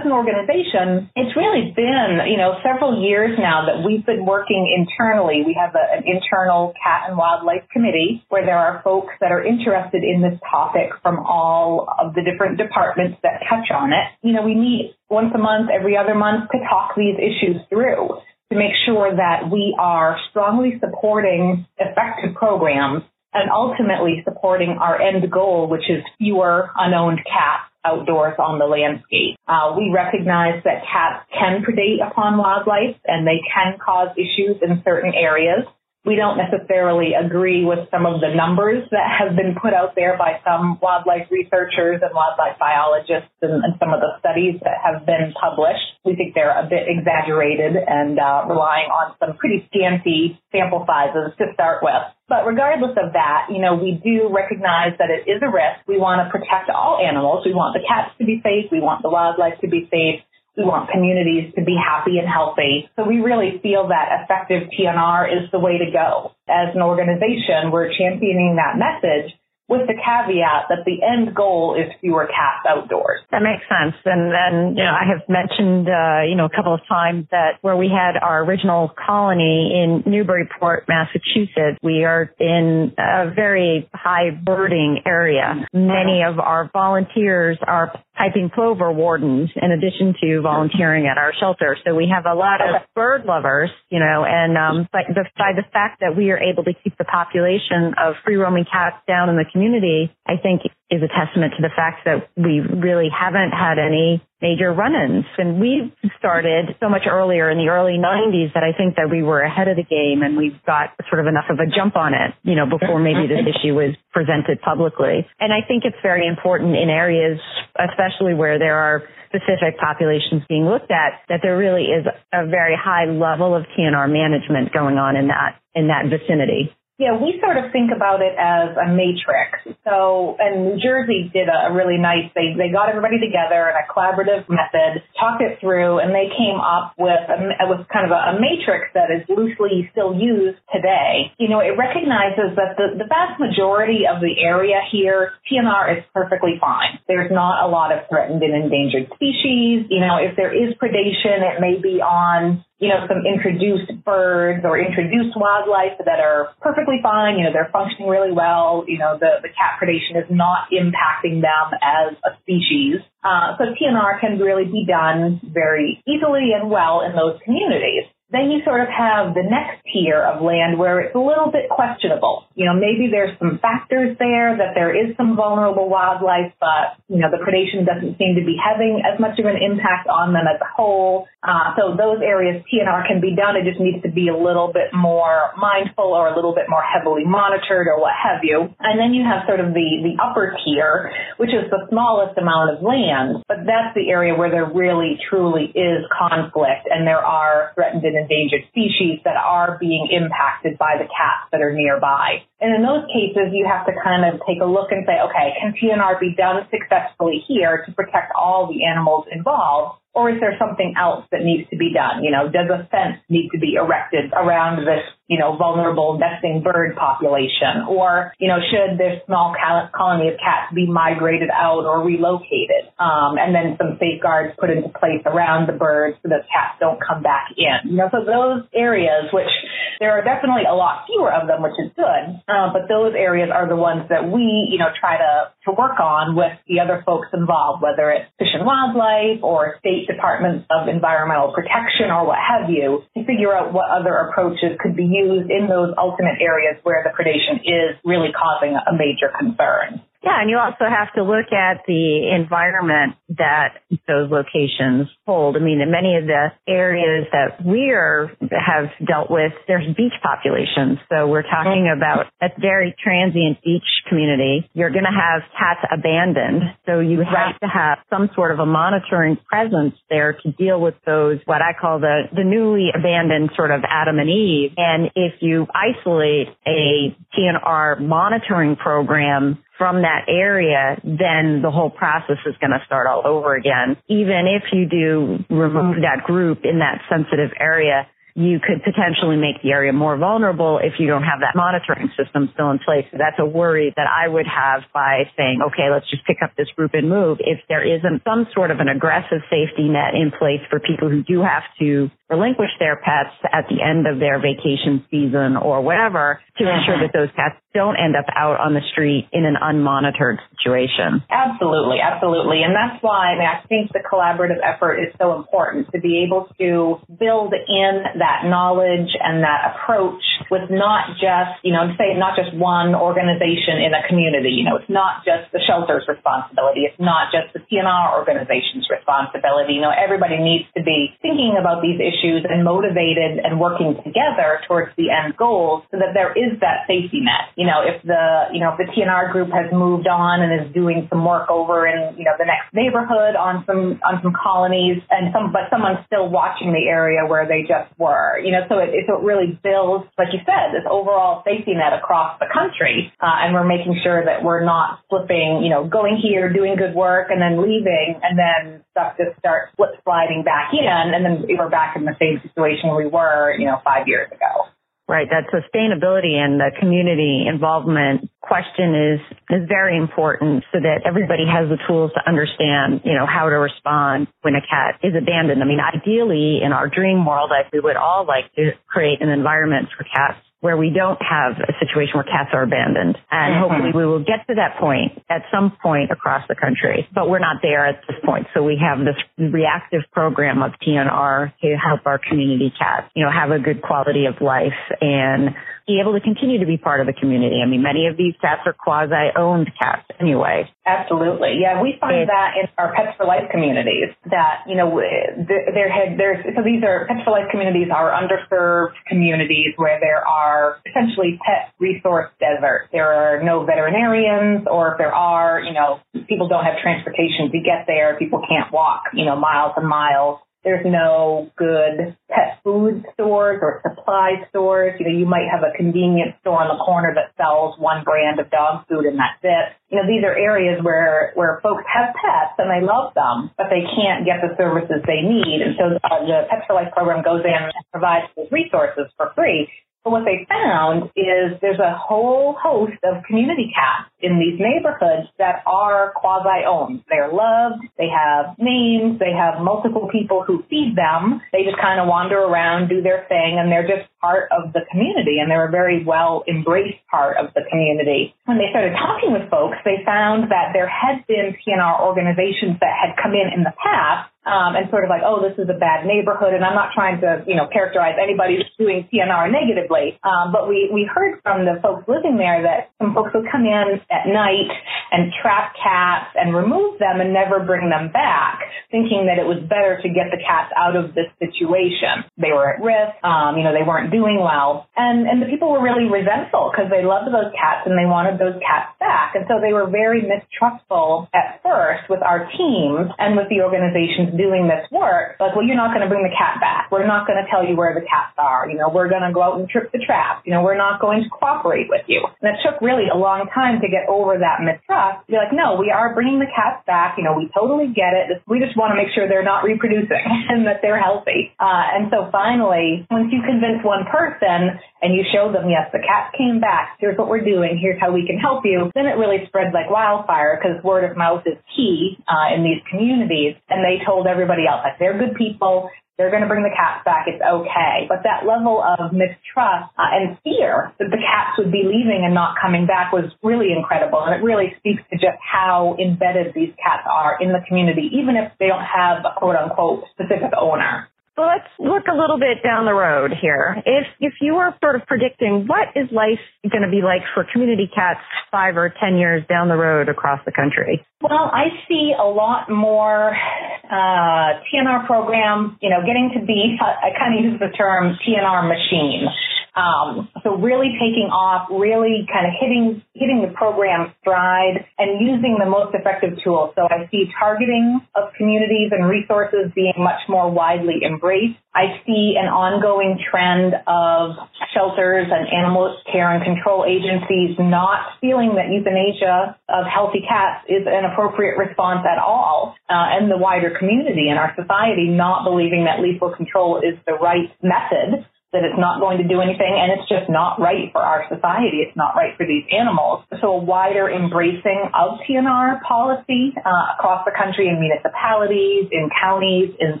an 0.04 0.12
organization, 0.12 1.10
it's 1.16 1.34
really 1.36 1.72
been, 1.74 2.20
you 2.28 2.36
know, 2.36 2.60
several 2.62 3.02
years 3.02 3.36
now 3.38 3.66
that 3.66 3.84
we've 3.84 4.04
been 4.04 4.24
working 4.24 4.68
internally. 4.68 5.42
We 5.44 5.56
have 5.58 5.74
a, 5.74 5.98
an 5.98 6.04
internal 6.06 6.72
cat 6.76 7.08
and 7.08 7.16
wildlife 7.16 7.64
committee 7.72 8.24
where 8.28 8.44
there 8.44 8.58
are 8.58 8.80
folks 8.84 9.14
that 9.20 9.32
are 9.32 9.44
interested 9.44 10.04
in 10.04 10.22
this 10.22 10.38
topic 10.50 10.92
from 11.02 11.18
all 11.20 11.88
of 11.98 12.14
the 12.14 12.22
different 12.22 12.58
departments 12.58 13.18
that 13.22 13.42
touch 13.48 13.72
on 13.72 13.92
it. 13.92 14.06
You 14.22 14.32
know, 14.32 14.42
we 14.42 14.54
meet 14.54 14.94
once 15.10 15.32
a 15.34 15.38
month, 15.38 15.70
every 15.72 15.96
other 15.96 16.14
month 16.14 16.50
to 16.52 16.58
talk 16.68 16.94
these 16.96 17.16
issues 17.16 17.60
through 17.68 18.20
to 18.52 18.58
make 18.58 18.76
sure 18.86 19.10
that 19.16 19.50
we 19.50 19.74
are 19.78 20.18
strongly 20.30 20.78
supporting 20.80 21.66
effective 21.78 22.34
programs 22.34 23.02
and 23.32 23.50
ultimately 23.50 24.22
supporting 24.24 24.78
our 24.80 25.00
end 25.00 25.28
goal, 25.30 25.68
which 25.68 25.90
is 25.90 26.04
fewer 26.18 26.70
unowned 26.76 27.18
cats 27.24 27.73
outdoors 27.84 28.34
on 28.38 28.58
the 28.58 28.64
landscape. 28.64 29.36
Uh, 29.46 29.74
we 29.76 29.90
recognize 29.92 30.62
that 30.64 30.82
cats 30.90 31.26
can 31.32 31.62
predate 31.62 32.06
upon 32.06 32.38
wildlife 32.38 32.96
and 33.04 33.26
they 33.26 33.40
can 33.52 33.78
cause 33.78 34.08
issues 34.16 34.56
in 34.62 34.82
certain 34.84 35.12
areas. 35.14 35.64
We 36.04 36.16
don't 36.20 36.36
necessarily 36.36 37.16
agree 37.16 37.64
with 37.64 37.88
some 37.88 38.04
of 38.04 38.20
the 38.20 38.28
numbers 38.28 38.84
that 38.92 39.08
have 39.08 39.32
been 39.40 39.56
put 39.56 39.72
out 39.72 39.96
there 39.96 40.20
by 40.20 40.36
some 40.44 40.76
wildlife 40.76 41.32
researchers 41.32 42.04
and 42.04 42.12
wildlife 42.12 42.60
biologists 42.60 43.32
and, 43.40 43.64
and 43.64 43.72
some 43.80 43.96
of 43.96 44.04
the 44.04 44.12
studies 44.20 44.60
that 44.68 44.84
have 44.84 45.08
been 45.08 45.32
published. 45.32 45.96
We 46.04 46.12
think 46.12 46.36
they're 46.36 46.52
a 46.52 46.68
bit 46.68 46.84
exaggerated 46.92 47.80
and 47.80 48.20
uh, 48.20 48.44
relying 48.44 48.92
on 48.92 49.16
some 49.16 49.40
pretty 49.40 49.64
scanty 49.72 50.36
sample 50.52 50.84
sizes 50.84 51.32
to 51.40 51.48
start 51.56 51.80
with. 51.80 52.04
But 52.28 52.44
regardless 52.44 52.92
of 53.00 53.16
that, 53.16 53.48
you 53.48 53.64
know, 53.64 53.72
we 53.72 53.96
do 53.96 54.28
recognize 54.28 54.92
that 55.00 55.08
it 55.08 55.24
is 55.24 55.40
a 55.40 55.48
risk. 55.48 55.88
We 55.88 55.96
want 55.96 56.20
to 56.20 56.28
protect 56.28 56.68
all 56.68 57.00
animals. 57.00 57.48
We 57.48 57.56
want 57.56 57.72
the 57.72 57.80
cats 57.80 58.12
to 58.20 58.28
be 58.28 58.44
safe. 58.44 58.68
We 58.68 58.84
want 58.84 59.00
the 59.00 59.08
wildlife 59.08 59.56
to 59.64 59.68
be 59.68 59.88
safe. 59.88 60.20
We 60.56 60.64
want 60.64 60.90
communities 60.90 61.52
to 61.58 61.64
be 61.64 61.74
happy 61.74 62.18
and 62.18 62.28
healthy. 62.28 62.88
So 62.94 63.02
we 63.02 63.18
really 63.18 63.58
feel 63.62 63.88
that 63.88 64.22
effective 64.22 64.70
TNR 64.70 65.26
is 65.26 65.50
the 65.50 65.58
way 65.58 65.78
to 65.78 65.90
go. 65.90 66.32
As 66.46 66.74
an 66.74 66.82
organization, 66.82 67.72
we're 67.72 67.90
championing 67.90 68.56
that 68.56 68.78
message 68.78 69.34
with 69.68 69.86
the 69.86 69.94
caveat 69.94 70.68
that 70.68 70.84
the 70.84 71.00
end 71.00 71.34
goal 71.34 71.74
is 71.74 71.90
fewer 72.00 72.26
cats 72.26 72.68
outdoors. 72.68 73.20
That 73.30 73.40
makes 73.40 73.64
sense. 73.64 73.96
And 74.04 74.30
then, 74.30 74.76
you 74.76 74.84
know, 74.84 74.92
I 74.92 75.08
have 75.08 75.26
mentioned, 75.28 75.88
uh, 75.88 76.28
you 76.28 76.36
know, 76.36 76.44
a 76.44 76.54
couple 76.54 76.74
of 76.74 76.80
times 76.86 77.26
that 77.30 77.58
where 77.62 77.76
we 77.76 77.88
had 77.88 78.20
our 78.20 78.44
original 78.44 78.92
colony 78.94 79.72
in 79.72 80.02
Newburyport, 80.10 80.84
Massachusetts, 80.86 81.78
we 81.82 82.04
are 82.04 82.30
in 82.38 82.92
a 82.98 83.32
very 83.34 83.88
high 83.94 84.30
birding 84.30 85.00
area. 85.06 85.66
Many 85.72 86.22
of 86.22 86.38
our 86.38 86.68
volunteers 86.72 87.56
are 87.66 87.98
piping 88.16 88.50
plover 88.54 88.92
wardens 88.92 89.50
in 89.56 89.72
addition 89.72 90.14
to 90.20 90.40
volunteering 90.40 91.06
at 91.06 91.18
our 91.18 91.32
shelter. 91.38 91.76
So 91.84 91.94
we 91.94 92.10
have 92.14 92.26
a 92.26 92.34
lot 92.34 92.60
of 92.60 92.82
bird 92.94 93.24
lovers, 93.24 93.70
you 93.90 93.98
know, 93.98 94.24
and 94.24 94.56
um, 94.56 94.88
but 94.92 95.02
the, 95.08 95.24
by 95.36 95.52
the 95.54 95.64
fact 95.72 96.00
that 96.00 96.16
we 96.16 96.30
are 96.30 96.38
able 96.38 96.64
to 96.64 96.72
keep 96.72 96.96
the 96.96 97.04
population 97.04 97.94
of 97.98 98.14
free 98.24 98.36
roaming 98.36 98.64
cats 98.70 98.96
down 99.06 99.28
in 99.28 99.36
the 99.36 99.44
community, 99.50 100.14
I 100.26 100.36
think 100.40 100.62
is 100.90 101.02
a 101.02 101.08
testament 101.08 101.54
to 101.56 101.62
the 101.62 101.74
fact 101.74 102.04
that 102.04 102.30
we 102.36 102.60
really 102.60 103.08
haven't 103.10 103.50
had 103.50 103.78
any 103.78 104.22
major 104.42 104.72
run-ins. 104.72 105.24
And 105.38 105.60
we 105.60 105.92
started 106.18 106.76
so 106.80 106.88
much 106.88 107.02
earlier 107.08 107.50
in 107.50 107.58
the 107.58 107.68
early 107.68 107.96
90s 107.96 108.52
that 108.54 108.62
I 108.62 108.76
think 108.76 108.96
that 108.96 109.08
we 109.10 109.22
were 109.22 109.40
ahead 109.40 109.68
of 109.68 109.76
the 109.76 109.84
game 109.84 110.22
and 110.22 110.36
we've 110.36 110.58
got 110.66 110.90
sort 111.08 111.20
of 111.20 111.26
enough 111.26 111.48
of 111.48 111.58
a 111.58 111.68
jump 111.70 111.96
on 111.96 112.14
it, 112.14 112.34
you 112.42 112.54
know, 112.54 112.66
before 112.66 112.98
maybe 112.98 113.26
this 113.26 113.46
issue 113.52 113.74
was 113.74 113.96
presented 114.12 114.60
publicly. 114.60 115.26
And 115.40 115.52
I 115.52 115.66
think 115.66 115.84
it's 115.84 115.98
very 116.02 116.26
important 116.26 116.76
in 116.76 116.90
areas, 116.90 117.40
especially 117.78 118.34
where 118.34 118.58
there 118.58 118.76
are 118.76 119.02
specific 119.30 119.78
populations 119.78 120.42
being 120.48 120.64
looked 120.64 120.90
at, 120.90 121.24
that 121.28 121.40
there 121.42 121.58
really 121.58 121.90
is 121.90 122.06
a 122.32 122.46
very 122.46 122.76
high 122.78 123.06
level 123.10 123.54
of 123.54 123.64
TNR 123.76 124.06
management 124.10 124.72
going 124.72 124.96
on 124.96 125.16
in 125.16 125.28
that, 125.28 125.58
in 125.74 125.88
that 125.88 126.06
vicinity. 126.06 126.70
Yeah, 126.94 127.18
we 127.18 127.42
sort 127.42 127.58
of 127.58 127.74
think 127.74 127.90
about 127.90 128.22
it 128.22 128.38
as 128.38 128.78
a 128.78 128.86
matrix. 128.86 129.66
So, 129.82 130.38
and 130.38 130.70
New 130.70 130.78
Jersey 130.78 131.26
did 131.26 131.50
a 131.50 131.74
really 131.74 131.98
nice, 131.98 132.30
they, 132.38 132.54
they 132.54 132.70
got 132.70 132.86
everybody 132.86 133.18
together 133.18 133.66
in 133.66 133.74
a 133.74 133.82
collaborative 133.90 134.46
method, 134.46 135.02
talked 135.18 135.42
it 135.42 135.58
through, 135.58 135.98
and 135.98 136.14
they 136.14 136.30
came 136.30 136.62
up 136.62 136.94
with, 136.94 137.18
a, 137.26 137.66
with 137.66 137.90
kind 137.90 138.06
of 138.06 138.14
a, 138.14 138.30
a 138.30 138.34
matrix 138.38 138.94
that 138.94 139.10
is 139.10 139.26
loosely 139.26 139.90
still 139.90 140.14
used 140.14 140.62
today. 140.70 141.34
You 141.34 141.50
know, 141.50 141.58
it 141.58 141.74
recognizes 141.74 142.54
that 142.54 142.78
the, 142.78 142.94
the 142.94 143.10
vast 143.10 143.42
majority 143.42 144.06
of 144.06 144.22
the 144.22 144.38
area 144.38 144.78
here, 144.86 145.34
TNR 145.50 145.98
is 145.98 146.04
perfectly 146.14 146.62
fine. 146.62 147.02
There's 147.10 147.34
not 147.34 147.66
a 147.66 147.68
lot 147.68 147.90
of 147.90 148.06
threatened 148.06 148.38
and 148.46 148.54
endangered 148.54 149.10
species. 149.18 149.90
You 149.90 149.98
know, 149.98 150.22
if 150.22 150.38
there 150.38 150.54
is 150.54 150.78
predation, 150.78 151.42
it 151.42 151.58
may 151.58 151.74
be 151.74 151.98
on 151.98 152.62
you 152.78 152.88
know, 152.88 153.06
some 153.06 153.22
introduced 153.22 153.92
birds 154.04 154.64
or 154.64 154.78
introduced 154.78 155.36
wildlife 155.36 155.94
that 156.04 156.18
are 156.18 156.50
perfectly 156.60 156.98
fine. 157.02 157.38
You 157.38 157.44
know, 157.44 157.52
they're 157.52 157.70
functioning 157.72 158.08
really 158.08 158.32
well. 158.32 158.84
You 158.86 158.98
know, 158.98 159.16
the, 159.18 159.38
the 159.42 159.48
cat 159.48 159.78
predation 159.78 160.18
is 160.18 160.28
not 160.28 160.68
impacting 160.74 161.40
them 161.40 161.66
as 161.78 162.18
a 162.26 162.36
species. 162.42 162.98
Uh, 163.22 163.56
so 163.56 163.72
TNR 163.78 164.20
can 164.20 164.38
really 164.38 164.64
be 164.64 164.84
done 164.86 165.40
very 165.42 166.02
easily 166.06 166.50
and 166.52 166.70
well 166.70 167.00
in 167.00 167.14
those 167.14 167.38
communities. 167.44 168.10
Then 168.34 168.50
you 168.50 168.66
sort 168.66 168.82
of 168.82 168.90
have 168.90 169.30
the 169.38 169.46
next 169.46 169.86
tier 169.86 170.18
of 170.18 170.42
land 170.42 170.74
where 170.74 170.98
it's 170.98 171.14
a 171.14 171.22
little 171.22 171.54
bit 171.54 171.70
questionable. 171.70 172.50
You 172.58 172.66
know, 172.66 172.74
maybe 172.74 173.06
there's 173.06 173.38
some 173.38 173.62
factors 173.62 174.18
there 174.18 174.58
that 174.58 174.74
there 174.74 174.90
is 174.90 175.14
some 175.14 175.38
vulnerable 175.38 175.86
wildlife, 175.86 176.50
but, 176.58 176.98
you 177.06 177.22
know, 177.22 177.30
the 177.30 177.38
predation 177.38 177.86
doesn't 177.86 178.18
seem 178.18 178.34
to 178.34 178.42
be 178.42 178.58
having 178.58 179.06
as 179.06 179.22
much 179.22 179.38
of 179.38 179.46
an 179.46 179.62
impact 179.62 180.10
on 180.10 180.34
them 180.34 180.50
as 180.50 180.58
a 180.58 180.66
whole. 180.66 181.30
Uh, 181.46 181.78
so 181.78 181.94
those 181.94 182.18
areas 182.26 182.58
TNR 182.66 183.06
can 183.06 183.22
be 183.22 183.38
done. 183.38 183.54
It 183.54 183.70
just 183.70 183.78
needs 183.78 184.02
to 184.02 184.10
be 184.10 184.26
a 184.26 184.34
little 184.34 184.74
bit 184.74 184.90
more 184.90 185.54
mindful 185.54 186.10
or 186.10 186.26
a 186.26 186.34
little 186.34 186.58
bit 186.58 186.66
more 186.66 186.82
heavily 186.82 187.22
monitored 187.22 187.86
or 187.86 188.02
what 188.02 188.18
have 188.18 188.42
you. 188.42 188.66
And 188.82 188.98
then 188.98 189.14
you 189.14 189.22
have 189.22 189.46
sort 189.46 189.62
of 189.62 189.70
the, 189.70 189.88
the 190.02 190.18
upper 190.18 190.58
tier, 190.66 191.14
which 191.38 191.54
is 191.54 191.70
the 191.70 191.86
smallest 191.86 192.34
amount 192.34 192.74
of 192.74 192.82
land, 192.82 193.46
but 193.46 193.62
that's 193.62 193.94
the 193.94 194.10
area 194.10 194.34
where 194.34 194.50
there 194.50 194.66
really 194.66 195.22
truly 195.30 195.70
is 195.70 196.02
conflict 196.10 196.90
and 196.90 197.06
there 197.06 197.22
are 197.22 197.70
threatened 197.78 198.02
and 198.02 198.23
endangered 198.24 198.64
species 198.72 199.20
that 199.24 199.36
are 199.36 199.76
being 199.78 200.08
impacted 200.10 200.78
by 200.80 200.96
the 200.96 201.04
cats 201.04 201.52
that 201.52 201.60
are 201.60 201.72
nearby. 201.72 202.40
And 202.60 202.74
in 202.74 202.80
those 202.80 203.04
cases, 203.12 203.52
you 203.52 203.68
have 203.68 203.84
to 203.84 203.92
kind 204.00 204.24
of 204.24 204.40
take 204.48 204.64
a 204.64 204.66
look 204.66 204.88
and 204.90 205.04
say, 205.04 205.20
okay, 205.28 205.52
can 205.60 205.76
TNR 205.76 206.18
be 206.18 206.32
done 206.32 206.64
successfully 206.72 207.44
here 207.46 207.84
to 207.84 207.92
protect 207.92 208.32
all 208.32 208.72
the 208.72 208.84
animals 208.88 209.28
involved? 209.30 210.00
Or 210.14 210.30
is 210.30 210.38
there 210.38 210.54
something 210.58 210.94
else 210.94 211.26
that 211.32 211.42
needs 211.42 211.68
to 211.70 211.76
be 211.76 211.92
done? 211.92 212.22
You 212.22 212.30
know, 212.30 212.46
does 212.46 212.70
a 212.70 212.86
fence 212.86 213.18
need 213.28 213.50
to 213.50 213.58
be 213.58 213.74
erected 213.74 214.30
around 214.30 214.86
this, 214.86 215.02
you 215.26 215.38
know, 215.38 215.58
vulnerable 215.58 216.18
nesting 216.22 216.62
bird 216.62 216.94
population? 216.94 217.82
Or, 217.90 218.32
you 218.38 218.46
know, 218.46 218.62
should 218.62 218.94
this 218.94 219.26
small 219.26 219.54
colony 219.90 220.28
of 220.30 220.38
cats 220.38 220.70
be 220.72 220.86
migrated 220.86 221.50
out 221.50 221.82
or 221.82 222.06
relocated? 222.06 222.94
Um, 222.94 223.42
and 223.42 223.50
then 223.50 223.74
some 223.74 223.98
safeguards 223.98 224.54
put 224.54 224.70
into 224.70 224.88
place 224.88 225.26
around 225.26 225.66
the 225.66 225.74
birds 225.74 226.16
so 226.22 226.30
that 226.30 226.46
cats 226.46 226.78
don't 226.78 227.02
come 227.02 227.22
back 227.22 227.50
in. 227.58 227.90
You 227.90 227.96
know, 227.98 228.08
so 228.14 228.22
those 228.22 228.70
areas, 228.70 229.34
which 229.34 229.50
there 229.98 230.14
are 230.14 230.22
definitely 230.22 230.70
a 230.70 230.74
lot 230.74 231.10
fewer 231.10 231.34
of 231.34 231.50
them, 231.50 231.58
which 231.58 231.74
is 231.82 231.90
good, 231.98 232.38
uh, 232.46 232.70
but 232.70 232.86
those 232.86 233.18
areas 233.18 233.50
are 233.50 233.66
the 233.66 233.76
ones 233.76 234.06
that 234.14 234.30
we, 234.30 234.70
you 234.70 234.78
know, 234.78 234.94
try 234.94 235.18
to, 235.18 235.50
to 235.66 235.74
work 235.74 235.98
on 235.98 236.36
with 236.36 236.54
the 236.70 236.78
other 236.78 237.02
folks 237.02 237.28
involved, 237.34 237.82
whether 237.82 238.14
it's 238.14 238.30
Fish 238.38 238.54
and 238.54 238.62
Wildlife 238.62 239.42
or 239.42 239.74
state 239.82 240.03
departments 240.06 240.66
of 240.70 240.88
environmental 240.88 241.52
protection 241.52 242.10
or 242.10 242.26
what 242.26 242.38
have 242.38 242.70
you 242.70 243.02
to 243.16 243.24
figure 243.24 243.54
out 243.54 243.72
what 243.72 243.90
other 243.90 244.14
approaches 244.28 244.76
could 244.80 244.96
be 244.96 245.04
used 245.04 245.50
in 245.50 245.68
those 245.68 245.94
ultimate 245.98 246.40
areas 246.40 246.76
where 246.82 247.04
the 247.04 247.10
predation 247.10 247.60
is 247.64 247.96
really 248.04 248.32
causing 248.32 248.74
a 248.74 248.92
major 248.92 249.32
concern. 249.38 250.02
Yeah, 250.24 250.40
and 250.40 250.48
you 250.48 250.56
also 250.56 250.88
have 250.88 251.12
to 251.14 251.22
look 251.22 251.52
at 251.52 251.84
the 251.86 252.32
environment 252.32 253.16
that 253.36 253.84
those 254.08 254.30
locations 254.30 255.08
hold. 255.26 255.54
I 255.54 255.60
mean, 255.60 255.82
in 255.82 255.90
many 255.90 256.16
of 256.16 256.24
the 256.24 256.48
areas 256.66 257.26
that 257.30 257.60
we 257.62 257.90
are, 257.90 258.32
have 258.40 258.88
dealt 259.06 259.30
with, 259.30 259.52
there's 259.68 259.84
beach 259.94 260.16
populations. 260.22 260.96
So 261.12 261.28
we're 261.28 261.42
talking 261.42 261.92
about 261.94 262.32
a 262.40 262.48
very 262.58 262.96
transient 263.04 263.62
beach 263.62 263.84
community. 264.08 264.70
You're 264.72 264.90
going 264.90 265.04
to 265.04 265.12
have 265.12 265.42
cats 265.58 265.84
abandoned. 265.92 266.72
So 266.86 267.00
you 267.00 267.20
have 267.20 267.60
to 267.60 267.68
have 267.68 267.98
some 268.08 268.30
sort 268.34 268.50
of 268.50 268.60
a 268.60 268.66
monitoring 268.66 269.36
presence 269.44 269.94
there 270.08 270.38
to 270.42 270.52
deal 270.52 270.80
with 270.80 270.94
those, 271.04 271.40
what 271.44 271.60
I 271.60 271.76
call 271.78 272.00
the, 272.00 272.32
the 272.34 272.44
newly 272.44 272.88
abandoned 272.96 273.50
sort 273.56 273.70
of 273.70 273.82
Adam 273.86 274.18
and 274.18 274.30
Eve. 274.30 274.72
And 274.78 275.10
if 275.14 275.34
you 275.42 275.66
isolate 275.74 276.48
a 276.66 277.14
TNR 277.36 278.00
monitoring 278.00 278.76
program 278.76 279.58
from 279.78 280.02
that 280.02 280.26
area, 280.28 281.00
then 281.02 281.62
the 281.62 281.70
whole 281.70 281.90
process 281.90 282.38
is 282.46 282.54
going 282.60 282.70
to 282.70 282.82
start 282.86 283.06
all 283.06 283.22
over 283.26 283.54
again. 283.54 283.96
Even 284.08 284.46
if 284.46 284.72
you 284.72 284.86
do 284.86 285.44
remove 285.50 285.96
that 286.02 286.24
group 286.24 286.60
in 286.64 286.78
that 286.78 287.02
sensitive 287.08 287.50
area, 287.58 288.06
you 288.36 288.58
could 288.58 288.82
potentially 288.82 289.36
make 289.36 289.62
the 289.62 289.70
area 289.70 289.92
more 289.92 290.16
vulnerable 290.16 290.80
if 290.82 290.98
you 290.98 291.06
don't 291.06 291.22
have 291.22 291.38
that 291.40 291.54
monitoring 291.54 292.10
system 292.18 292.50
still 292.52 292.70
in 292.70 292.80
place. 292.80 293.06
So 293.12 293.18
that's 293.18 293.38
a 293.38 293.46
worry 293.46 293.94
that 293.96 294.06
I 294.10 294.26
would 294.26 294.46
have 294.46 294.82
by 294.92 295.30
saying, 295.36 295.60
okay, 295.70 295.86
let's 295.90 296.10
just 296.10 296.26
pick 296.26 296.38
up 296.42 296.50
this 296.56 296.66
group 296.74 296.94
and 296.94 297.08
move. 297.08 297.38
If 297.38 297.60
there 297.68 297.86
isn't 297.86 298.22
some 298.26 298.46
sort 298.52 298.72
of 298.72 298.80
an 298.80 298.88
aggressive 298.88 299.38
safety 299.46 299.86
net 299.86 300.14
in 300.14 300.32
place 300.36 300.66
for 300.68 300.80
people 300.80 301.08
who 301.08 301.22
do 301.22 301.42
have 301.42 301.62
to 301.78 302.10
relinquish 302.30 302.72
their 302.78 302.96
pets 302.96 303.36
at 303.52 303.68
the 303.68 303.84
end 303.84 304.06
of 304.06 304.18
their 304.18 304.40
vacation 304.40 305.04
season 305.10 305.56
or 305.60 305.84
whatever 305.84 306.40
to 306.56 306.64
uh-huh. 306.64 306.72
ensure 306.72 306.98
that 307.04 307.12
those 307.12 307.28
cats 307.36 307.60
don't 307.76 307.98
end 307.98 308.14
up 308.14 308.24
out 308.32 308.56
on 308.62 308.72
the 308.72 308.80
street 308.94 309.26
in 309.34 309.44
an 309.44 309.58
unmonitored 309.58 310.38
situation. 310.54 311.20
Absolutely, 311.28 311.98
absolutely. 311.98 312.62
And 312.62 312.72
that's 312.72 313.02
why 313.02 313.34
I, 313.34 313.36
mean, 313.36 313.50
I 313.50 313.58
think 313.66 313.90
the 313.92 314.00
collaborative 314.00 314.62
effort 314.62 315.02
is 315.02 315.10
so 315.18 315.34
important 315.34 315.90
to 315.90 315.98
be 316.00 316.22
able 316.22 316.48
to 316.56 317.02
build 317.10 317.52
in 317.52 317.92
that 318.22 318.46
knowledge 318.46 319.10
and 319.18 319.42
that 319.42 319.74
approach 319.74 320.22
with 320.54 320.70
not 320.70 321.18
just, 321.18 321.60
you 321.66 321.74
know, 321.74 321.90
say 321.98 322.14
not 322.14 322.38
just 322.38 322.54
one 322.54 322.94
organization 322.94 323.82
in 323.82 323.90
a 323.90 324.06
community. 324.06 324.54
You 324.54 324.64
know, 324.70 324.78
it's 324.78 324.88
not 324.88 325.26
just 325.26 325.50
the 325.50 325.60
shelter's 325.66 326.06
responsibility. 326.06 326.86
It's 326.86 327.02
not 327.02 327.34
just 327.34 327.52
the 327.52 327.60
TNR 327.66 328.14
organization's 328.14 328.86
responsibility. 328.86 329.74
You 329.74 329.82
know, 329.82 329.92
everybody 329.92 330.38
needs 330.38 330.70
to 330.78 330.82
be 330.86 331.10
thinking 331.18 331.58
about 331.58 331.82
these 331.82 331.98
issues 331.98 332.13
issues 332.14 332.46
and 332.46 332.62
motivated 332.62 333.42
and 333.42 333.58
working 333.58 333.98
together 334.06 334.62
towards 334.68 334.94
the 334.96 335.10
end 335.10 335.36
goals 335.36 335.82
so 335.90 335.98
that 335.98 336.14
there 336.14 336.30
is 336.30 336.60
that 336.62 336.86
safety 336.86 337.18
net. 337.18 337.50
You 337.58 337.66
know, 337.66 337.82
if 337.82 338.02
the, 338.06 338.54
you 338.54 338.60
know, 338.62 338.78
if 338.78 338.78
the 338.78 338.88
TNR 338.94 339.32
group 339.34 339.50
has 339.50 339.72
moved 339.74 340.06
on 340.06 340.42
and 340.42 340.54
is 340.54 340.72
doing 340.72 341.06
some 341.10 341.24
work 341.26 341.50
over 341.50 341.86
in, 341.86 342.14
you 342.14 342.24
know, 342.24 342.38
the 342.38 342.46
next 342.46 342.70
neighborhood 342.72 343.34
on 343.34 343.64
some, 343.66 343.98
on 344.06 344.22
some 344.22 344.32
colonies 344.32 345.02
and 345.10 345.34
some, 345.34 345.50
but 345.50 345.66
someone's 345.70 346.04
still 346.06 346.30
watching 346.30 346.70
the 346.70 346.86
area 346.86 347.26
where 347.26 347.48
they 347.48 347.66
just 347.66 347.90
were, 347.98 348.38
you 348.38 348.52
know, 348.52 348.62
so 348.68 348.78
it, 348.78 348.94
it 348.94 349.04
really 349.22 349.58
builds, 349.62 350.06
like 350.18 350.30
you 350.30 350.40
said, 350.46 350.76
this 350.76 350.86
overall 350.86 351.42
safety 351.42 351.74
net 351.74 351.92
across 351.96 352.38
the 352.38 352.46
country. 352.52 353.12
Uh, 353.18 353.42
and 353.42 353.54
we're 353.54 353.66
making 353.66 353.98
sure 354.02 354.24
that 354.24 354.44
we're 354.44 354.64
not 354.64 355.00
slipping, 355.08 355.64
you 355.64 355.70
know, 355.70 355.86
going 355.88 356.20
here, 356.20 356.52
doing 356.52 356.76
good 356.76 356.94
work 356.94 357.28
and 357.30 357.40
then 357.40 357.58
leaving 357.60 358.20
and 358.22 358.38
then 358.38 358.83
stuff 358.94 359.18
just 359.18 359.34
starts 359.42 359.74
slip 359.74 359.98
sliding 360.06 360.46
back 360.46 360.70
in 360.70 360.86
and 360.86 361.26
then 361.26 361.42
we're 361.58 361.68
back 361.68 361.98
in 361.98 362.06
the 362.06 362.14
same 362.22 362.38
situation 362.46 362.94
we 362.94 363.10
were, 363.10 363.50
you 363.58 363.66
know, 363.66 363.82
five 363.82 364.06
years 364.06 364.30
ago. 364.30 364.70
Right. 365.06 365.28
That 365.28 365.52
sustainability 365.52 366.32
and 366.40 366.56
the 366.56 366.72
community 366.80 367.44
involvement 367.44 368.30
question 368.40 368.96
is, 368.96 369.20
is 369.50 369.68
very 369.68 369.98
important 369.98 370.64
so 370.72 370.80
that 370.80 371.04
everybody 371.04 371.44
has 371.44 371.68
the 371.68 371.76
tools 371.86 372.10
to 372.16 372.22
understand, 372.24 373.04
you 373.04 373.12
know, 373.12 373.26
how 373.28 373.50
to 373.50 373.58
respond 373.60 374.28
when 374.40 374.54
a 374.54 374.64
cat 374.64 375.04
is 375.04 375.12
abandoned. 375.12 375.60
I 375.60 375.66
mean, 375.66 375.80
ideally 375.80 376.64
in 376.64 376.72
our 376.72 376.88
dream 376.88 377.26
world, 377.26 377.52
we 377.70 377.80
would 377.80 377.96
all 377.96 378.24
like 378.24 378.48
to 378.56 378.72
create 378.88 379.20
an 379.20 379.28
environment 379.28 379.88
for 379.92 380.04
cats 380.04 380.40
where 380.64 380.78
we 380.78 380.88
don't 380.88 381.20
have 381.20 381.60
a 381.60 381.76
situation 381.76 382.16
where 382.16 382.24
cats 382.24 382.48
are 382.56 382.64
abandoned. 382.64 383.20
And 383.28 383.52
mm-hmm. 383.52 383.60
hopefully 383.60 383.92
we 383.92 384.08
will 384.08 384.24
get 384.24 384.48
to 384.48 384.56
that 384.56 384.80
point 384.80 385.20
at 385.28 385.44
some 385.52 385.76
point 385.76 386.10
across 386.10 386.48
the 386.48 386.56
country, 386.56 387.06
but 387.12 387.28
we're 387.28 387.44
not 387.44 387.60
there 387.60 387.84
at 387.84 388.00
this 388.08 388.16
point. 388.24 388.46
So 388.54 388.62
we 388.62 388.80
have 388.80 389.04
this 389.04 389.16
reactive 389.38 390.02
program 390.12 390.62
of 390.62 390.72
TNR 390.86 391.52
to 391.62 391.76
help 391.76 392.00
our 392.06 392.18
community 392.18 392.72
cats, 392.76 393.10
you 393.14 393.24
know, 393.24 393.30
have 393.30 393.50
a 393.50 393.58
good 393.58 393.82
quality 393.82 394.26
of 394.26 394.40
life 394.40 394.78
and 395.00 395.54
be 395.86 396.00
able 396.00 396.16
to 396.16 396.20
continue 396.20 396.60
to 396.60 396.66
be 396.66 396.78
part 396.78 397.00
of 397.00 397.06
the 397.06 397.12
community. 397.12 397.60
I 397.60 397.68
mean, 397.68 397.82
many 397.82 398.06
of 398.08 398.16
these 398.16 398.32
cats 398.40 398.62
are 398.64 398.72
quasi-owned 398.72 399.68
cats 399.76 400.08
anyway. 400.18 400.64
Absolutely. 400.86 401.60
Yeah, 401.60 401.80
we 401.82 401.96
find 402.00 402.28
that 402.28 402.56
in 402.56 402.68
our 402.78 402.96
Pets 402.96 403.16
for 403.20 403.26
Life 403.26 403.52
communities 403.52 404.16
that, 404.32 404.64
you 404.66 404.76
know, 404.76 404.96
there 404.96 405.92
had, 405.92 406.16
there's, 406.16 406.40
so 406.56 406.64
these 406.64 406.80
are, 406.80 407.04
Pets 407.04 407.20
for 407.24 407.32
Life 407.32 407.52
communities 407.52 407.88
are 407.92 408.16
underserved 408.16 408.96
communities 409.08 409.76
where 409.76 410.00
there 410.00 410.24
are 410.26 410.80
essentially 410.88 411.38
pet 411.44 411.76
resource 411.78 412.32
deserts. 412.40 412.88
There 412.92 413.12
are 413.12 413.44
no 413.44 413.64
veterinarians 413.64 414.64
or 414.64 414.92
if 414.92 414.98
there 414.98 415.12
are, 415.12 415.60
you 415.60 415.74
know, 415.74 416.00
people 416.28 416.48
don't 416.48 416.64
have 416.64 416.80
transportation 416.80 417.52
to 417.52 417.60
get 417.60 417.84
there. 417.86 418.13
People 418.18 418.40
can't 418.48 418.72
walk, 418.72 419.04
you 419.12 419.24
know, 419.24 419.36
miles 419.36 419.72
and 419.76 419.88
miles 419.88 420.38
There's 420.64 420.84
no 420.86 421.52
good 421.56 422.16
pet 422.32 422.58
food 422.64 423.04
stores 423.12 423.60
or 423.60 423.82
supply 423.84 424.40
stores. 424.48 424.96
You 424.98 425.06
know, 425.06 425.12
you 425.12 425.26
might 425.26 425.44
have 425.52 425.60
a 425.60 425.76
convenience 425.76 426.40
store 426.40 426.56
on 426.64 426.72
the 426.72 426.82
corner 426.82 427.12
that 427.14 427.36
sells 427.36 427.76
one 427.78 428.02
brand 428.02 428.40
of 428.40 428.50
dog 428.50 428.88
food 428.88 429.04
and 429.04 429.20
that's 429.20 429.44
it. 429.44 429.76
You 429.92 430.00
know, 430.00 430.08
these 430.08 430.24
are 430.24 430.32
areas 430.32 430.80
where, 430.82 431.32
where 431.36 431.60
folks 431.62 431.84
have 431.84 432.16
pets 432.16 432.56
and 432.56 432.72
they 432.72 432.80
love 432.80 433.12
them, 433.12 433.52
but 433.60 433.68
they 433.68 433.84
can't 433.84 434.24
get 434.24 434.40
the 434.40 434.56
services 434.56 435.04
they 435.04 435.20
need. 435.20 435.60
And 435.60 435.76
so 435.76 435.84
uh, 436.00 436.24
the 436.24 436.48
Pets 436.48 436.64
for 436.66 436.74
Life 436.74 436.96
program 436.96 437.22
goes 437.22 437.44
in 437.44 437.52
and 437.52 437.84
provides 437.92 438.32
those 438.34 438.48
resources 438.50 439.12
for 439.20 439.36
free. 439.36 439.68
But 440.04 440.10
what 440.10 440.24
they 440.26 440.46
found 440.46 441.10
is 441.16 441.58
there's 441.62 441.80
a 441.80 441.96
whole 441.96 442.54
host 442.62 443.00
of 443.04 443.24
community 443.24 443.72
cats 443.74 444.10
in 444.20 444.38
these 444.38 444.60
neighborhoods 444.60 445.28
that 445.38 445.62
are 445.66 446.12
quasi-owned. 446.14 447.02
They're 447.08 447.32
loved, 447.32 447.82
they 447.96 448.08
have 448.12 448.54
names, 448.58 449.18
they 449.18 449.32
have 449.32 449.64
multiple 449.64 450.08
people 450.12 450.44
who 450.46 450.62
feed 450.68 450.94
them. 450.94 451.40
They 451.52 451.64
just 451.64 451.80
kind 451.80 452.00
of 452.00 452.06
wander 452.06 452.38
around, 452.38 452.88
do 452.88 453.00
their 453.00 453.24
thing, 453.28 453.56
and 453.58 453.72
they're 453.72 453.88
just 453.88 454.08
part 454.24 454.48
of 454.48 454.72
the 454.72 454.80
community, 454.88 455.36
and 455.36 455.50
they're 455.50 455.68
a 455.68 455.70
very 455.70 456.00
well 456.00 456.44
embraced 456.48 457.04
part 457.10 457.36
of 457.36 457.52
the 457.52 457.60
community. 457.68 458.34
When 458.48 458.56
they 458.56 458.72
started 458.72 458.96
talking 458.96 459.36
with 459.36 459.50
folks, 459.52 459.76
they 459.84 460.00
found 460.04 460.48
that 460.48 460.72
there 460.72 460.88
had 460.88 461.26
been 461.28 461.52
TNR 461.60 462.00
organizations 462.00 462.80
that 462.80 462.96
had 462.96 463.20
come 463.20 463.36
in 463.36 463.52
in 463.52 463.68
the 463.68 463.76
past 463.76 464.32
um, 464.46 464.76
and 464.76 464.88
sort 464.92 465.04
of 465.04 465.10
like, 465.10 465.24
oh, 465.24 465.40
this 465.40 465.56
is 465.56 465.68
a 465.72 465.76
bad 465.76 466.04
neighborhood. 466.04 466.52
And 466.52 466.64
I'm 466.64 466.76
not 466.76 466.92
trying 466.92 467.20
to, 467.24 467.44
you 467.48 467.56
know, 467.56 467.66
characterize 467.72 468.16
anybody 468.20 468.60
who's 468.60 468.72
doing 468.76 469.08
TNR 469.08 469.48
negatively. 469.48 470.20
Um, 470.20 470.52
but 470.52 470.68
we, 470.68 470.88
we 470.92 471.08
heard 471.08 471.40
from 471.42 471.64
the 471.64 471.80
folks 471.80 472.04
living 472.08 472.36
there 472.36 472.60
that 472.62 472.92
some 473.00 473.16
folks 473.16 473.32
would 473.32 473.48
come 473.48 473.64
in 473.64 474.00
at 474.12 474.28
night 474.28 474.68
and 475.12 475.32
trap 475.40 475.72
cats 475.80 476.36
and 476.36 476.54
remove 476.54 477.00
them 477.00 477.20
and 477.20 477.32
never 477.32 477.64
bring 477.64 477.88
them 477.88 478.12
back, 478.12 478.60
thinking 478.90 479.32
that 479.32 479.40
it 479.40 479.48
was 479.48 479.64
better 479.64 479.96
to 480.04 480.08
get 480.12 480.28
the 480.28 480.40
cats 480.44 480.72
out 480.76 480.94
of 480.96 481.16
this 481.16 481.32
situation. 481.40 482.28
They 482.36 482.52
were 482.52 482.68
at 482.68 482.84
risk. 482.84 483.16
Um, 483.24 483.56
you 483.56 483.64
know, 483.64 483.72
they 483.72 483.84
weren't 483.84 484.12
doing 484.14 484.38
well. 484.38 484.86
And, 484.94 485.26
and 485.26 485.42
the 485.42 485.50
people 485.50 485.74
were 485.74 485.82
really 485.82 486.06
resentful 486.06 486.70
because 486.70 486.86
they 486.86 487.02
loved 487.02 487.26
those 487.34 487.50
cats 487.58 487.82
and 487.90 487.98
they 487.98 488.06
wanted 488.06 488.38
those 488.38 488.54
cats 488.62 488.94
back. 489.02 489.34
And 489.34 489.42
so 489.50 489.58
they 489.58 489.74
were 489.74 489.90
very 489.90 490.22
mistrustful 490.22 491.26
at 491.34 491.58
first 491.66 492.06
with 492.06 492.22
our 492.22 492.46
teams 492.54 493.10
and 493.18 493.34
with 493.34 493.50
the 493.50 493.66
organizations 493.66 494.38
doing 494.38 494.70
this 494.70 494.86
work, 494.94 495.34
like, 495.42 495.58
well, 495.58 495.66
you're 495.66 495.78
not 495.78 495.90
going 495.90 496.06
to 496.06 496.10
bring 496.10 496.22
the 496.22 496.30
cat 496.30 496.62
back. 496.62 496.94
We're 496.94 497.10
not 497.10 497.26
going 497.26 497.42
to 497.42 497.46
tell 497.50 497.66
you 497.66 497.74
where 497.74 497.90
the 497.90 498.06
cats 498.06 498.38
are. 498.38 498.70
You 498.70 498.78
know, 498.78 498.86
we're 498.86 499.10
going 499.10 499.26
to 499.26 499.34
go 499.34 499.42
out 499.42 499.58
and 499.58 499.66
trip 499.66 499.90
the 499.90 499.98
trap. 499.98 500.46
You 500.46 500.54
know, 500.54 500.62
we're 500.62 500.78
not 500.78 501.02
going 501.02 501.26
to 501.26 501.28
cooperate 501.28 501.90
with 501.90 502.06
you. 502.06 502.22
And 502.38 502.54
it 502.54 502.62
took 502.62 502.78
really 502.78 503.10
a 503.10 503.18
long 503.18 503.50
time 503.50 503.82
to 503.82 503.88
get 503.90 504.06
over 504.06 504.38
that 504.38 504.62
mistrust. 504.62 505.26
Be 505.26 505.34
like, 505.34 505.50
no, 505.50 505.74
we 505.74 505.90
are 505.90 506.14
bringing 506.14 506.38
the 506.38 506.48
cats 506.48 506.86
back. 506.86 507.18
You 507.18 507.24
know, 507.24 507.34
we 507.34 507.50
totally 507.50 507.90
get 507.90 508.14
it. 508.14 508.38
We 508.46 508.62
just 508.62 508.78
want 508.78 508.94
to 508.94 508.96
make 508.96 509.10
sure 509.10 509.26
they're 509.26 509.46
not 509.46 509.66
reproducing 509.66 510.22
and 510.52 510.70
that 510.70 510.78
they're 510.78 511.00
healthy. 511.00 511.50
Uh, 511.58 511.98
and 511.98 512.12
so 512.12 512.30
finally, 512.30 513.06
once 513.10 513.32
you 513.32 513.42
convince 513.42 513.82
one 513.82 514.03
person 514.08 514.80
and 515.02 515.12
you 515.12 515.22
show 515.30 515.52
them, 515.52 515.68
yes, 515.68 515.92
the 515.92 516.00
cats 516.00 516.32
came 516.32 516.58
back. 516.58 516.96
Here's 516.98 517.18
what 517.18 517.28
we're 517.28 517.44
doing. 517.44 517.76
Here's 517.76 518.00
how 518.00 518.10
we 518.10 518.26
can 518.26 518.38
help 518.38 518.64
you. 518.64 518.90
Then 518.94 519.06
it 519.06 519.20
really 519.20 519.44
spreads 519.46 519.76
like 519.76 519.92
wildfire 519.92 520.56
because 520.56 520.82
word 520.82 521.04
of 521.04 521.16
mouth 521.16 521.44
is 521.44 521.60
key 521.76 522.16
uh, 522.24 522.54
in 522.56 522.64
these 522.64 522.80
communities. 522.88 523.60
And 523.68 523.84
they 523.84 524.02
told 524.04 524.14
told 524.14 524.26
everybody 524.26 524.62
else, 524.70 524.80
like 524.84 524.98
they're 524.98 525.18
good 525.18 525.34
people, 525.36 525.90
they're 526.16 526.30
going 526.30 526.42
to 526.42 526.48
bring 526.48 526.62
the 526.62 526.70
cats 526.70 527.02
back, 527.04 527.26
it's 527.26 527.42
okay. 527.42 528.06
But 528.08 528.22
that 528.22 528.46
level 528.46 528.78
of 528.78 529.10
mistrust 529.10 529.90
uh, 529.98 530.14
and 530.14 530.38
fear 530.46 530.94
that 530.98 531.10
the 531.10 531.18
cats 531.18 531.58
would 531.58 531.72
be 531.72 531.82
leaving 531.82 532.22
and 532.22 532.32
not 532.32 532.54
coming 532.62 532.86
back 532.86 533.12
was 533.12 533.26
really 533.42 533.74
incredible. 533.74 534.22
And 534.22 534.34
it 534.34 534.44
really 534.44 534.72
speaks 534.78 535.02
to 535.10 535.16
just 535.18 535.38
how 535.42 535.96
embedded 535.98 536.54
these 536.54 536.70
cats 536.78 537.02
are 537.10 537.36
in 537.42 537.50
the 537.50 537.60
community, 537.66 538.14
even 538.14 538.36
if 538.36 538.52
they 538.60 538.68
don't 538.68 538.86
have 538.86 539.26
a 539.26 539.34
quote 539.34 539.56
unquote 539.56 540.04
specific 540.14 540.54
owner. 540.54 541.10
Well, 541.36 541.48
let's 541.50 541.66
look 541.80 542.06
a 542.06 542.14
little 542.14 542.38
bit 542.38 542.62
down 542.62 542.86
the 542.86 542.94
road 542.94 543.32
here. 543.34 543.82
If 543.84 544.06
if 544.20 544.34
you 544.40 544.54
were 544.54 544.70
sort 544.80 544.94
of 544.94 545.02
predicting 545.06 545.66
what 545.66 545.90
is 545.96 546.06
life 546.12 546.38
going 546.62 546.86
to 546.86 546.90
be 546.90 547.02
like 547.02 547.26
for 547.34 547.44
community 547.52 547.90
cats 547.92 548.20
five 548.52 548.76
or 548.76 548.94
ten 549.02 549.18
years 549.18 549.42
down 549.48 549.68
the 549.68 549.74
road 549.76 550.08
across 550.08 550.38
the 550.46 550.52
country? 550.52 551.04
Well, 551.20 551.50
I 551.50 551.74
see 551.88 552.12
a 552.14 552.22
lot 552.22 552.70
more 552.70 553.34
uh, 553.34 554.62
TNR 554.70 555.06
programs. 555.06 555.74
You 555.82 555.90
know, 555.90 556.06
getting 556.06 556.30
to 556.38 556.46
be 556.46 556.78
I 556.80 557.10
kind 557.18 557.34
of 557.34 557.50
use 557.50 557.58
the 557.58 557.74
term 557.76 558.16
TNR 558.22 558.68
machine. 558.68 559.26
Um, 559.74 560.28
so 560.42 560.54
really 560.56 560.94
taking 561.02 561.34
off, 561.34 561.66
really 561.70 562.26
kind 562.30 562.46
of 562.46 562.54
hitting 562.54 563.02
hitting 563.14 563.42
the 563.42 563.52
program 563.54 564.14
stride 564.20 564.86
and 564.98 565.18
using 565.18 565.58
the 565.58 565.66
most 565.66 565.94
effective 565.94 566.38
tools. 566.42 566.70
So 566.78 566.86
I 566.86 567.10
see 567.10 567.26
targeting 567.38 568.00
of 568.14 568.30
communities 568.38 568.90
and 568.94 569.08
resources 569.08 569.74
being 569.74 569.94
much 569.98 570.22
more 570.28 570.50
widely 570.50 571.02
embraced. 571.04 571.58
I 571.74 571.98
see 572.06 572.38
an 572.38 572.46
ongoing 572.46 573.18
trend 573.18 573.74
of 573.90 574.38
shelters 574.70 575.26
and 575.26 575.50
animal 575.50 575.98
care 576.06 576.30
and 576.30 576.44
control 576.44 576.86
agencies 576.86 577.58
not 577.58 578.14
feeling 578.20 578.54
that 578.54 578.70
euthanasia 578.70 579.58
of 579.68 579.84
healthy 579.90 580.22
cats 580.22 580.70
is 580.70 580.86
an 580.86 581.02
appropriate 581.02 581.58
response 581.58 582.06
at 582.06 582.22
all, 582.22 582.76
uh, 582.88 583.18
and 583.18 583.26
the 583.26 583.38
wider 583.38 583.74
community 583.74 584.30
and 584.30 584.38
our 584.38 584.54
society 584.54 585.10
not 585.10 585.42
believing 585.42 585.86
that 585.90 585.98
lethal 585.98 586.30
control 586.30 586.78
is 586.78 586.94
the 587.06 587.14
right 587.14 587.50
method 587.58 588.22
that 588.54 588.62
it's 588.62 588.78
not 588.78 589.02
going 589.02 589.18
to 589.18 589.26
do 589.26 589.42
anything 589.42 589.74
and 589.74 589.90
it's 589.90 590.06
just 590.06 590.30
not 590.30 590.62
right 590.62 590.94
for 590.94 591.02
our 591.02 591.26
society. 591.26 591.82
It's 591.82 591.96
not 591.98 592.14
right 592.14 592.38
for 592.38 592.46
these 592.46 592.62
animals. 592.70 593.26
So 593.42 593.58
a 593.58 593.62
wider 593.62 594.06
embracing 594.06 594.94
of 594.94 595.18
TNR 595.26 595.82
policy 595.82 596.54
uh, 596.56 596.94
across 596.94 597.26
the 597.26 597.34
country 597.34 597.66
in 597.66 597.82
municipalities, 597.82 598.88
in 598.94 599.10
counties, 599.10 599.74
in 599.82 600.00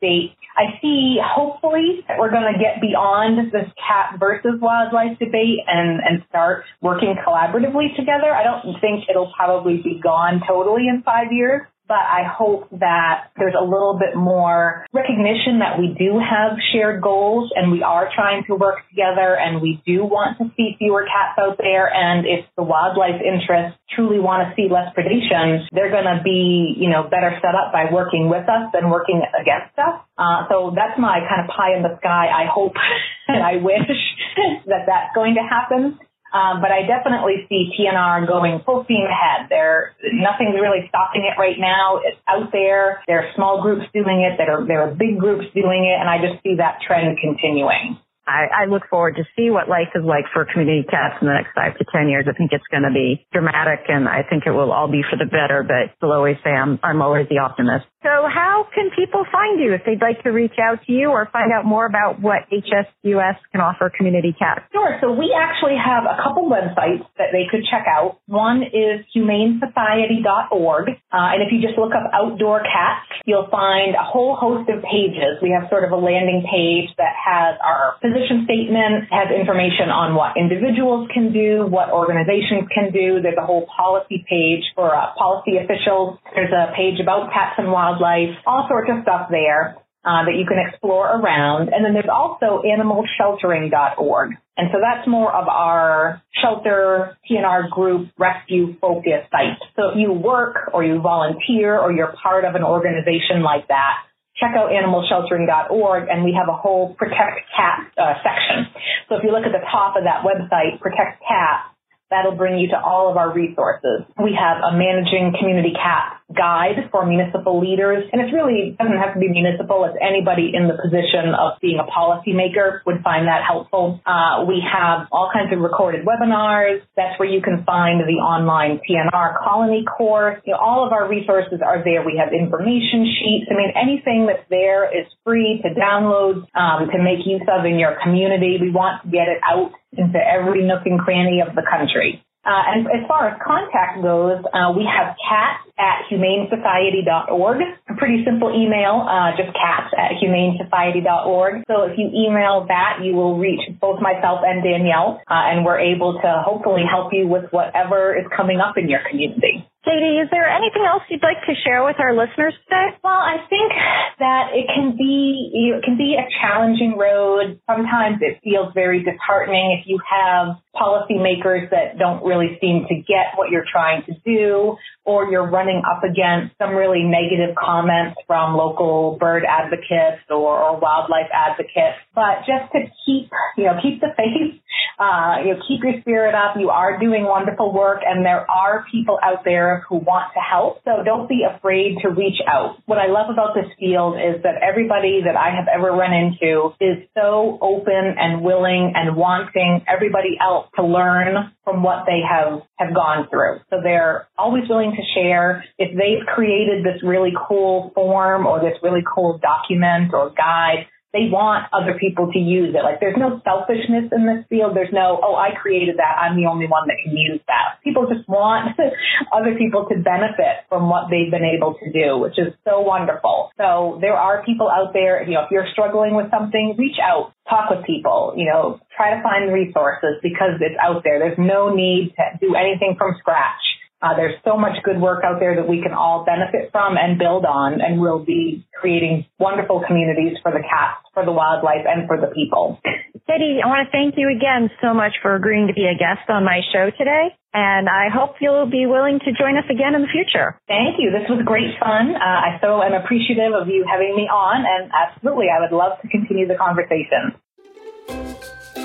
states. 0.00 0.34
I 0.56 0.80
see 0.80 1.20
hopefully 1.22 2.02
that 2.08 2.18
we're 2.18 2.32
going 2.32 2.48
to 2.48 2.58
get 2.58 2.80
beyond 2.80 3.52
this 3.52 3.68
cat 3.76 4.18
versus 4.18 4.58
wildlife 4.60 5.18
debate 5.20 5.62
and, 5.68 6.00
and 6.00 6.24
start 6.28 6.64
working 6.82 7.14
collaboratively 7.20 7.94
together. 7.94 8.32
I 8.34 8.42
don't 8.42 8.80
think 8.80 9.04
it'll 9.08 9.32
probably 9.36 9.80
be 9.84 10.00
gone 10.02 10.42
totally 10.48 10.88
in 10.88 11.02
five 11.04 11.30
years, 11.30 11.62
but 11.90 12.06
I 12.06 12.22
hope 12.22 12.70
that 12.78 13.34
there's 13.34 13.58
a 13.58 13.66
little 13.66 13.98
bit 13.98 14.14
more 14.14 14.86
recognition 14.94 15.58
that 15.58 15.74
we 15.74 15.90
do 15.90 16.22
have 16.22 16.54
shared 16.70 17.02
goals 17.02 17.50
and 17.58 17.74
we 17.74 17.82
are 17.82 18.06
trying 18.14 18.46
to 18.46 18.54
work 18.54 18.86
together 18.94 19.34
and 19.34 19.58
we 19.60 19.82
do 19.84 20.06
want 20.06 20.38
to 20.38 20.54
see 20.54 20.78
fewer 20.78 21.02
cats 21.02 21.34
out 21.34 21.58
there. 21.58 21.90
And 21.90 22.30
if 22.30 22.46
the 22.54 22.62
wildlife 22.62 23.18
interests 23.18 23.74
truly 23.90 24.22
want 24.22 24.46
to 24.46 24.54
see 24.54 24.70
less 24.70 24.94
predation, 24.94 25.66
they're 25.74 25.90
going 25.90 26.06
to 26.06 26.22
be, 26.22 26.78
you 26.78 26.86
know, 26.86 27.10
better 27.10 27.34
set 27.42 27.58
up 27.58 27.74
by 27.74 27.90
working 27.90 28.30
with 28.30 28.46
us 28.46 28.70
than 28.70 28.86
working 28.86 29.26
against 29.34 29.74
us. 29.74 29.98
Uh, 30.14 30.46
so 30.46 30.70
that's 30.70 30.94
my 30.94 31.18
kind 31.26 31.42
of 31.42 31.50
pie 31.50 31.74
in 31.74 31.82
the 31.82 31.98
sky. 31.98 32.30
I 32.30 32.46
hope 32.46 32.78
and 33.26 33.42
I 33.42 33.58
wish 33.58 33.90
that 34.70 34.86
that's 34.86 35.10
going 35.10 35.34
to 35.34 35.42
happen. 35.42 35.98
Um, 36.32 36.62
but 36.62 36.70
I 36.70 36.86
definitely 36.86 37.46
see 37.48 37.74
TNR 37.74 38.26
going 38.26 38.62
full 38.64 38.84
steam 38.84 39.06
ahead. 39.06 39.50
There, 39.50 39.94
nothing's 40.14 40.54
really 40.54 40.86
stopping 40.88 41.26
it 41.26 41.38
right 41.38 41.58
now. 41.58 42.00
It's 42.04 42.18
out 42.28 42.52
there. 42.52 43.02
There 43.06 43.20
are 43.20 43.32
small 43.34 43.62
groups 43.62 43.86
doing 43.92 44.22
it. 44.22 44.38
There 44.38 44.60
are, 44.60 44.66
there 44.66 44.82
are 44.86 44.94
big 44.94 45.18
groups 45.18 45.46
doing 45.54 45.84
it. 45.84 45.98
And 45.98 46.08
I 46.08 46.18
just 46.22 46.42
see 46.42 46.56
that 46.56 46.78
trend 46.86 47.18
continuing. 47.18 47.98
I, 48.30 48.62
I 48.62 48.64
look 48.66 48.86
forward 48.88 49.16
to 49.16 49.24
see 49.34 49.50
what 49.50 49.68
life 49.68 49.90
is 49.94 50.04
like 50.04 50.24
for 50.32 50.46
community 50.46 50.86
cats 50.86 51.18
in 51.20 51.26
the 51.26 51.34
next 51.34 51.50
five 51.54 51.76
to 51.78 51.84
ten 51.90 52.08
years. 52.08 52.26
I 52.30 52.32
think 52.36 52.52
it's 52.52 52.66
going 52.70 52.86
to 52.86 52.94
be 52.94 53.26
dramatic, 53.32 53.90
and 53.90 54.06
I 54.06 54.22
think 54.22 54.46
it 54.46 54.52
will 54.52 54.70
all 54.70 54.86
be 54.86 55.02
for 55.02 55.18
the 55.18 55.26
better. 55.26 55.66
But 55.66 55.98
I'll 55.98 56.12
always 56.12 56.36
say 56.44 56.50
I'm 56.50 56.78
I'm 56.82 57.02
always 57.02 57.26
the 57.28 57.38
optimist. 57.38 57.86
So, 58.02 58.08
how 58.08 58.49
can 58.74 58.90
people 58.96 59.24
find 59.30 59.60
you 59.60 59.74
if 59.74 59.82
they'd 59.84 60.00
like 60.00 60.22
to 60.24 60.30
reach 60.30 60.58
out 60.60 60.80
to 60.86 60.92
you 60.92 61.10
or 61.10 61.28
find 61.32 61.52
out 61.52 61.64
more 61.64 61.86
about 61.86 62.20
what 62.20 62.48
HSUS 62.52 63.36
can 63.52 63.60
offer 63.60 63.90
community 63.90 64.34
cats? 64.38 64.60
Sure. 64.72 64.98
So, 65.00 65.12
we 65.12 65.34
actually 65.36 65.76
have 65.76 66.04
a 66.04 66.16
couple 66.22 66.48
websites 66.48 67.04
that 67.18 67.32
they 67.32 67.44
could 67.50 67.66
check 67.70 67.84
out. 67.86 68.18
One 68.26 68.62
is 68.62 69.04
humanesociety.org, 69.14 70.84
uh, 70.88 71.34
and 71.34 71.42
if 71.42 71.52
you 71.52 71.60
just 71.60 71.78
look 71.78 71.92
up 71.92 72.08
outdoor 72.12 72.60
cats, 72.60 73.06
you'll 73.26 73.48
find 73.50 73.94
a 73.94 74.04
whole 74.04 74.36
host 74.36 74.70
of 74.70 74.82
pages. 74.82 75.42
We 75.42 75.50
have 75.50 75.68
sort 75.68 75.84
of 75.84 75.92
a 75.92 76.00
landing 76.00 76.46
page 76.46 76.90
that 76.96 77.14
has 77.16 77.58
our 77.62 77.96
position 78.00 78.44
statement, 78.44 79.10
has 79.10 79.28
information 79.34 79.90
on 79.90 80.14
what 80.14 80.36
individuals 80.36 81.08
can 81.12 81.32
do, 81.32 81.66
what 81.66 81.90
organizations 81.90 82.68
can 82.72 82.92
do. 82.92 83.20
There's 83.20 83.38
a 83.38 83.46
whole 83.46 83.66
policy 83.70 84.24
page 84.28 84.64
for 84.74 84.94
uh, 84.94 85.12
policy 85.18 85.58
officials. 85.58 86.18
There's 86.34 86.52
a 86.52 86.72
page 86.76 87.00
about 87.00 87.32
cats 87.32 87.58
and 87.58 87.70
wildlife, 87.70 88.34
all 88.50 88.66
sorts 88.66 88.90
of 88.90 89.06
stuff 89.06 89.30
there 89.30 89.78
uh, 90.02 90.26
that 90.26 90.34
you 90.34 90.44
can 90.48 90.58
explore 90.58 91.06
around. 91.06 91.70
And 91.70 91.84
then 91.84 91.94
there's 91.94 92.10
also 92.10 92.66
animalsheltering.org. 92.66 94.30
And 94.56 94.68
so 94.72 94.78
that's 94.82 95.06
more 95.06 95.32
of 95.32 95.46
our 95.46 96.20
shelter 96.42 97.16
TNR 97.30 97.70
group 97.70 98.10
rescue 98.18 98.76
focus 98.80 99.28
site. 99.30 99.56
So 99.76 99.90
if 99.90 99.96
you 99.96 100.12
work 100.12 100.70
or 100.74 100.82
you 100.84 101.00
volunteer 101.00 101.78
or 101.78 101.92
you're 101.92 102.12
part 102.22 102.44
of 102.44 102.56
an 102.56 102.64
organization 102.64 103.42
like 103.42 103.68
that, 103.68 104.02
check 104.36 104.56
out 104.56 104.70
animalsheltering.org 104.70 106.08
and 106.08 106.24
we 106.24 106.32
have 106.32 106.48
a 106.48 106.56
whole 106.56 106.94
protect 106.94 107.44
cat 107.54 107.92
uh, 107.96 108.14
section. 108.24 108.72
So 109.08 109.16
if 109.16 109.22
you 109.22 109.30
look 109.32 109.44
at 109.44 109.52
the 109.52 109.64
top 109.70 109.96
of 109.96 110.04
that 110.04 110.24
website, 110.24 110.80
protect 110.80 111.22
cat, 111.22 111.70
that'll 112.10 112.36
bring 112.36 112.58
you 112.58 112.68
to 112.70 112.78
all 112.78 113.10
of 113.10 113.16
our 113.16 113.32
resources. 113.32 114.02
We 114.18 114.36
have 114.38 114.58
a 114.58 114.76
managing 114.76 115.32
community 115.38 115.72
cat 115.72 116.20
guide 116.30 116.90
for 116.90 117.06
municipal 117.06 117.58
leaders. 117.58 118.06
And 118.12 118.22
it's 118.22 118.32
really 118.32 118.76
doesn't 118.78 118.98
have 118.98 119.14
to 119.14 119.20
be 119.20 119.28
municipal. 119.28 119.82
It's 119.86 119.98
anybody 119.98 120.50
in 120.54 120.70
the 120.70 120.78
position 120.78 121.34
of 121.34 121.58
being 121.60 121.82
a 121.82 121.86
policymaker 121.86 122.86
would 122.86 123.02
find 123.02 123.26
that 123.26 123.42
helpful. 123.42 124.00
Uh, 124.06 124.46
we 124.46 124.62
have 124.62 125.10
all 125.10 125.30
kinds 125.32 125.52
of 125.52 125.58
recorded 125.58 126.06
webinars. 126.06 126.82
That's 126.96 127.18
where 127.18 127.28
you 127.28 127.42
can 127.42 127.64
find 127.64 128.02
the 128.02 128.22
online 128.22 128.80
TNR 128.86 129.42
colony 129.42 129.84
course. 129.84 130.38
You 130.46 130.54
know, 130.54 130.60
all 130.60 130.86
of 130.86 130.92
our 130.92 131.08
resources 131.08 131.60
are 131.64 131.82
there. 131.82 132.06
We 132.06 132.18
have 132.22 132.32
information 132.32 133.06
sheets. 133.06 133.50
I 133.50 133.54
mean, 133.54 133.72
anything 133.74 134.26
that's 134.26 134.46
there 134.50 134.86
is 134.86 135.06
free 135.24 135.62
to 135.62 135.70
download, 135.74 136.46
um, 136.54 136.90
to 136.90 136.98
make 137.02 137.26
use 137.26 137.42
of 137.50 137.64
in 137.66 137.78
your 137.78 137.98
community. 138.02 138.58
We 138.60 138.70
want 138.70 139.02
to 139.02 139.10
get 139.10 139.26
it 139.26 139.42
out 139.42 139.72
into 139.96 140.18
every 140.18 140.66
nook 140.66 140.86
and 140.86 140.98
cranny 140.98 141.40
of 141.40 141.54
the 141.54 141.62
country. 141.62 142.24
Uh, 142.40 142.72
and 142.72 142.86
as 142.88 143.04
far 143.06 143.28
as 143.28 143.36
contact 143.44 144.00
goes, 144.00 144.40
uh, 144.56 144.72
we 144.72 144.88
have 144.88 145.12
cats 145.28 145.60
at 145.76 146.08
humanesociety.org. 146.08 147.58
A 147.60 147.94
pretty 148.00 148.24
simple 148.24 148.48
email, 148.48 149.04
uh, 149.04 149.36
just 149.36 149.52
cats 149.52 149.92
at 149.92 150.16
humanesociety.org. 150.16 151.64
So 151.68 151.84
if 151.84 151.98
you 151.98 152.08
email 152.08 152.64
that, 152.68 153.04
you 153.04 153.12
will 153.14 153.36
reach 153.38 153.60
both 153.78 154.00
myself 154.00 154.40
and 154.42 154.64
Danielle, 154.64 155.20
uh, 155.28 155.52
and 155.52 155.66
we're 155.66 155.80
able 155.80 156.14
to 156.14 156.42
hopefully 156.42 156.82
help 156.88 157.12
you 157.12 157.28
with 157.28 157.44
whatever 157.52 158.16
is 158.16 158.24
coming 158.34 158.58
up 158.58 158.78
in 158.78 158.88
your 158.88 159.00
community. 159.08 159.68
Katie, 159.80 160.20
is 160.20 160.28
there 160.30 160.44
anything 160.44 160.84
else 160.84 161.02
you'd 161.08 161.22
like 161.22 161.40
to 161.48 161.54
share 161.64 161.82
with 161.82 161.96
our 162.00 162.12
listeners 162.12 162.52
today? 162.68 162.92
Well, 163.02 163.16
I 163.16 163.40
think 163.48 163.72
that 164.18 164.52
it 164.52 164.68
can 164.68 164.92
be 164.92 165.72
it 165.72 165.82
can 165.82 165.96
be 165.96 166.20
a 166.20 166.28
challenging 166.36 166.98
road. 166.98 167.58
Sometimes 167.64 168.18
it 168.20 168.40
feels 168.44 168.74
very 168.74 169.02
disheartening 169.02 169.80
if 169.80 169.88
you 169.88 169.98
have 170.04 170.60
policymakers 170.76 171.70
that 171.70 171.98
don't 171.98 172.22
really 172.22 172.58
seem 172.60 172.84
to 172.88 172.94
get 172.94 173.34
what 173.36 173.50
you're 173.50 173.64
trying 173.72 174.04
to 174.04 174.12
do, 174.24 174.76
or 175.04 175.30
you're 175.32 175.48
running 175.48 175.80
up 175.88 176.04
against 176.04 176.56
some 176.58 176.76
really 176.76 177.02
negative 177.02 177.56
comments 177.56 178.20
from 178.26 178.56
local 178.56 179.16
bird 179.18 179.44
advocates 179.48 180.22
or, 180.28 180.60
or 180.60 180.78
wildlife 180.78 181.32
advocates. 181.32 181.98
But 182.14 182.44
just 182.44 182.70
to 182.72 182.84
keep 183.06 183.32
you 183.56 183.64
know 183.64 183.80
keep 183.80 184.00
the 184.00 184.12
faith, 184.12 184.60
uh, 185.00 185.40
you 185.40 185.54
know 185.54 185.60
keep 185.66 185.80
your 185.82 186.00
spirit 186.02 186.34
up. 186.34 186.60
You 186.60 186.68
are 186.68 187.00
doing 187.00 187.24
wonderful 187.24 187.72
work, 187.72 188.02
and 188.04 188.24
there 188.24 188.44
are 188.44 188.84
people 188.92 189.18
out 189.24 189.42
who 189.78 189.96
want 189.96 190.32
to 190.34 190.40
help. 190.40 190.82
So 190.84 191.02
don't 191.04 191.28
be 191.28 191.42
afraid 191.44 191.98
to 192.02 192.08
reach 192.10 192.40
out. 192.46 192.76
What 192.86 192.98
I 192.98 193.06
love 193.06 193.30
about 193.30 193.54
this 193.54 193.70
field 193.78 194.16
is 194.16 194.42
that 194.42 194.62
everybody 194.62 195.22
that 195.24 195.36
I 195.36 195.54
have 195.54 195.66
ever 195.68 195.90
run 195.90 196.12
into 196.12 196.74
is 196.80 197.06
so 197.14 197.58
open 197.60 198.14
and 198.18 198.42
willing 198.42 198.92
and 198.94 199.16
wanting 199.16 199.84
everybody 199.86 200.36
else 200.40 200.68
to 200.76 200.84
learn 200.84 201.52
from 201.64 201.82
what 201.82 202.04
they 202.06 202.20
have, 202.26 202.62
have 202.76 202.94
gone 202.94 203.28
through. 203.30 203.60
So 203.70 203.76
they're 203.82 204.28
always 204.36 204.68
willing 204.68 204.92
to 204.92 205.02
share. 205.14 205.64
If 205.78 205.96
they've 205.96 206.26
created 206.26 206.84
this 206.84 207.02
really 207.02 207.32
cool 207.48 207.92
form 207.94 208.46
or 208.46 208.60
this 208.60 208.78
really 208.82 209.04
cool 209.06 209.38
document 209.38 210.12
or 210.12 210.30
guide, 210.30 210.86
they 211.12 211.26
want 211.26 211.66
other 211.74 211.98
people 211.98 212.30
to 212.32 212.38
use 212.38 212.74
it. 212.74 212.82
Like 212.86 213.00
there's 213.00 213.18
no 213.18 213.42
selfishness 213.42 214.14
in 214.14 214.30
this 214.30 214.46
field. 214.46 214.76
There's 214.78 214.92
no, 214.92 215.18
oh, 215.18 215.34
I 215.34 215.58
created 215.58 215.98
that. 215.98 216.14
I'm 216.22 216.38
the 216.38 216.46
only 216.46 216.70
one 216.70 216.86
that 216.86 217.02
can 217.02 217.16
use 217.16 217.40
that. 217.50 217.82
People 217.82 218.06
just 218.06 218.28
want 218.28 218.78
other 219.34 219.58
people 219.58 219.90
to 219.90 219.98
benefit 219.98 220.70
from 220.70 220.88
what 220.88 221.10
they've 221.10 221.30
been 221.30 221.46
able 221.46 221.74
to 221.82 221.90
do, 221.90 222.18
which 222.18 222.38
is 222.38 222.54
so 222.62 222.80
wonderful. 222.80 223.50
So 223.58 223.98
there 224.00 224.14
are 224.14 224.44
people 224.46 224.70
out 224.70 224.92
there, 224.92 225.26
you 225.26 225.34
know, 225.34 225.42
if 225.42 225.50
you're 225.50 225.66
struggling 225.72 226.14
with 226.14 226.30
something, 226.30 226.76
reach 226.78 227.02
out, 227.02 227.34
talk 227.48 227.70
with 227.70 227.84
people, 227.84 228.34
you 228.36 228.46
know, 228.46 228.78
try 228.94 229.16
to 229.16 229.22
find 229.22 229.52
resources 229.52 230.22
because 230.22 230.62
it's 230.62 230.78
out 230.78 231.02
there. 231.02 231.18
There's 231.18 231.38
no 231.38 231.74
need 231.74 232.14
to 232.14 232.38
do 232.38 232.54
anything 232.54 232.94
from 232.96 233.16
scratch 233.18 233.58
uh, 234.02 234.16
there's 234.16 234.36
so 234.44 234.56
much 234.56 234.80
good 234.82 235.00
work 235.00 235.22
out 235.24 235.40
there 235.40 235.56
that 235.56 235.68
we 235.68 235.82
can 235.82 235.92
all 235.92 236.24
benefit 236.24 236.72
from 236.72 236.96
and 236.96 237.18
build 237.18 237.44
on, 237.44 237.80
and 237.80 238.00
we'll 238.00 238.24
be 238.24 238.64
creating 238.72 239.26
wonderful 239.38 239.84
communities 239.86 240.38
for 240.42 240.52
the 240.52 240.64
cats, 240.64 241.04
for 241.12 241.24
the 241.24 241.32
wildlife, 241.32 241.84
and 241.84 242.08
for 242.08 242.16
the 242.16 242.32
people. 242.32 242.80
Katie, 243.28 243.60
I 243.62 243.68
want 243.68 243.84
to 243.84 243.92
thank 243.92 244.16
you 244.16 244.32
again 244.32 244.72
so 244.80 244.94
much 244.94 245.12
for 245.20 245.36
agreeing 245.36 245.68
to 245.68 245.76
be 245.76 245.84
a 245.84 245.94
guest 245.94 246.24
on 246.32 246.44
my 246.44 246.64
show 246.72 246.88
today, 246.96 247.36
and 247.52 247.92
I 247.92 248.08
hope 248.08 248.40
you'll 248.40 248.72
be 248.72 248.88
willing 248.88 249.20
to 249.20 249.30
join 249.36 249.60
us 249.60 249.68
again 249.68 249.94
in 249.94 250.02
the 250.02 250.10
future. 250.10 250.56
Thank 250.66 250.96
you. 250.96 251.12
This 251.12 251.28
was 251.28 251.44
great 251.44 251.76
fun. 251.76 252.16
Uh, 252.16 252.24
I 252.24 252.56
so 252.64 252.80
am 252.80 252.96
appreciative 252.96 253.52
of 253.52 253.68
you 253.68 253.84
having 253.84 254.16
me 254.16 254.24
on, 254.32 254.64
and 254.64 254.90
absolutely, 254.96 255.52
I 255.52 255.60
would 255.60 255.76
love 255.76 256.00
to 256.00 256.08
continue 256.08 256.48
the 256.48 256.56
conversation. 256.56 257.36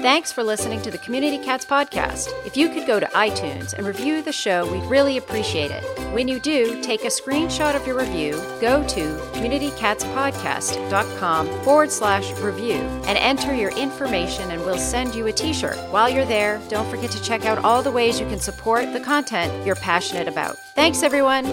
Thanks 0.01 0.31
for 0.31 0.43
listening 0.43 0.81
to 0.83 0.91
the 0.91 0.99
Community 0.99 1.43
Cats 1.43 1.65
podcast. 1.65 2.29
If 2.45 2.55
you 2.55 2.69
could 2.69 2.85
go 2.85 2.99
to 2.99 3.07
iTunes 3.07 3.73
and 3.73 3.87
review 3.87 4.21
the 4.21 4.31
show, 4.31 4.71
we'd 4.71 4.83
really 4.83 5.17
appreciate 5.17 5.71
it. 5.71 5.83
When 6.13 6.27
you 6.27 6.39
do, 6.39 6.79
take 6.83 7.03
a 7.03 7.07
screenshot 7.07 7.75
of 7.75 7.87
your 7.87 7.97
review, 7.97 8.33
go 8.61 8.87
to 8.87 9.17
communitycatspodcast.com 9.33 11.63
forward 11.63 11.91
slash 11.91 12.31
review 12.39 12.81
and 13.07 13.17
enter 13.17 13.55
your 13.55 13.75
information, 13.75 14.51
and 14.51 14.61
we'll 14.61 14.77
send 14.77 15.15
you 15.15 15.25
a 15.27 15.31
t 15.31 15.53
shirt. 15.53 15.77
While 15.91 16.09
you're 16.09 16.25
there, 16.25 16.61
don't 16.69 16.87
forget 16.89 17.09
to 17.11 17.23
check 17.23 17.45
out 17.45 17.63
all 17.65 17.81
the 17.81 17.91
ways 17.91 18.19
you 18.19 18.27
can 18.27 18.39
support 18.39 18.91
the 18.93 18.99
content 18.99 19.65
you're 19.65 19.75
passionate 19.75 20.27
about. 20.27 20.55
Thanks, 20.75 21.01
everyone. 21.03 21.45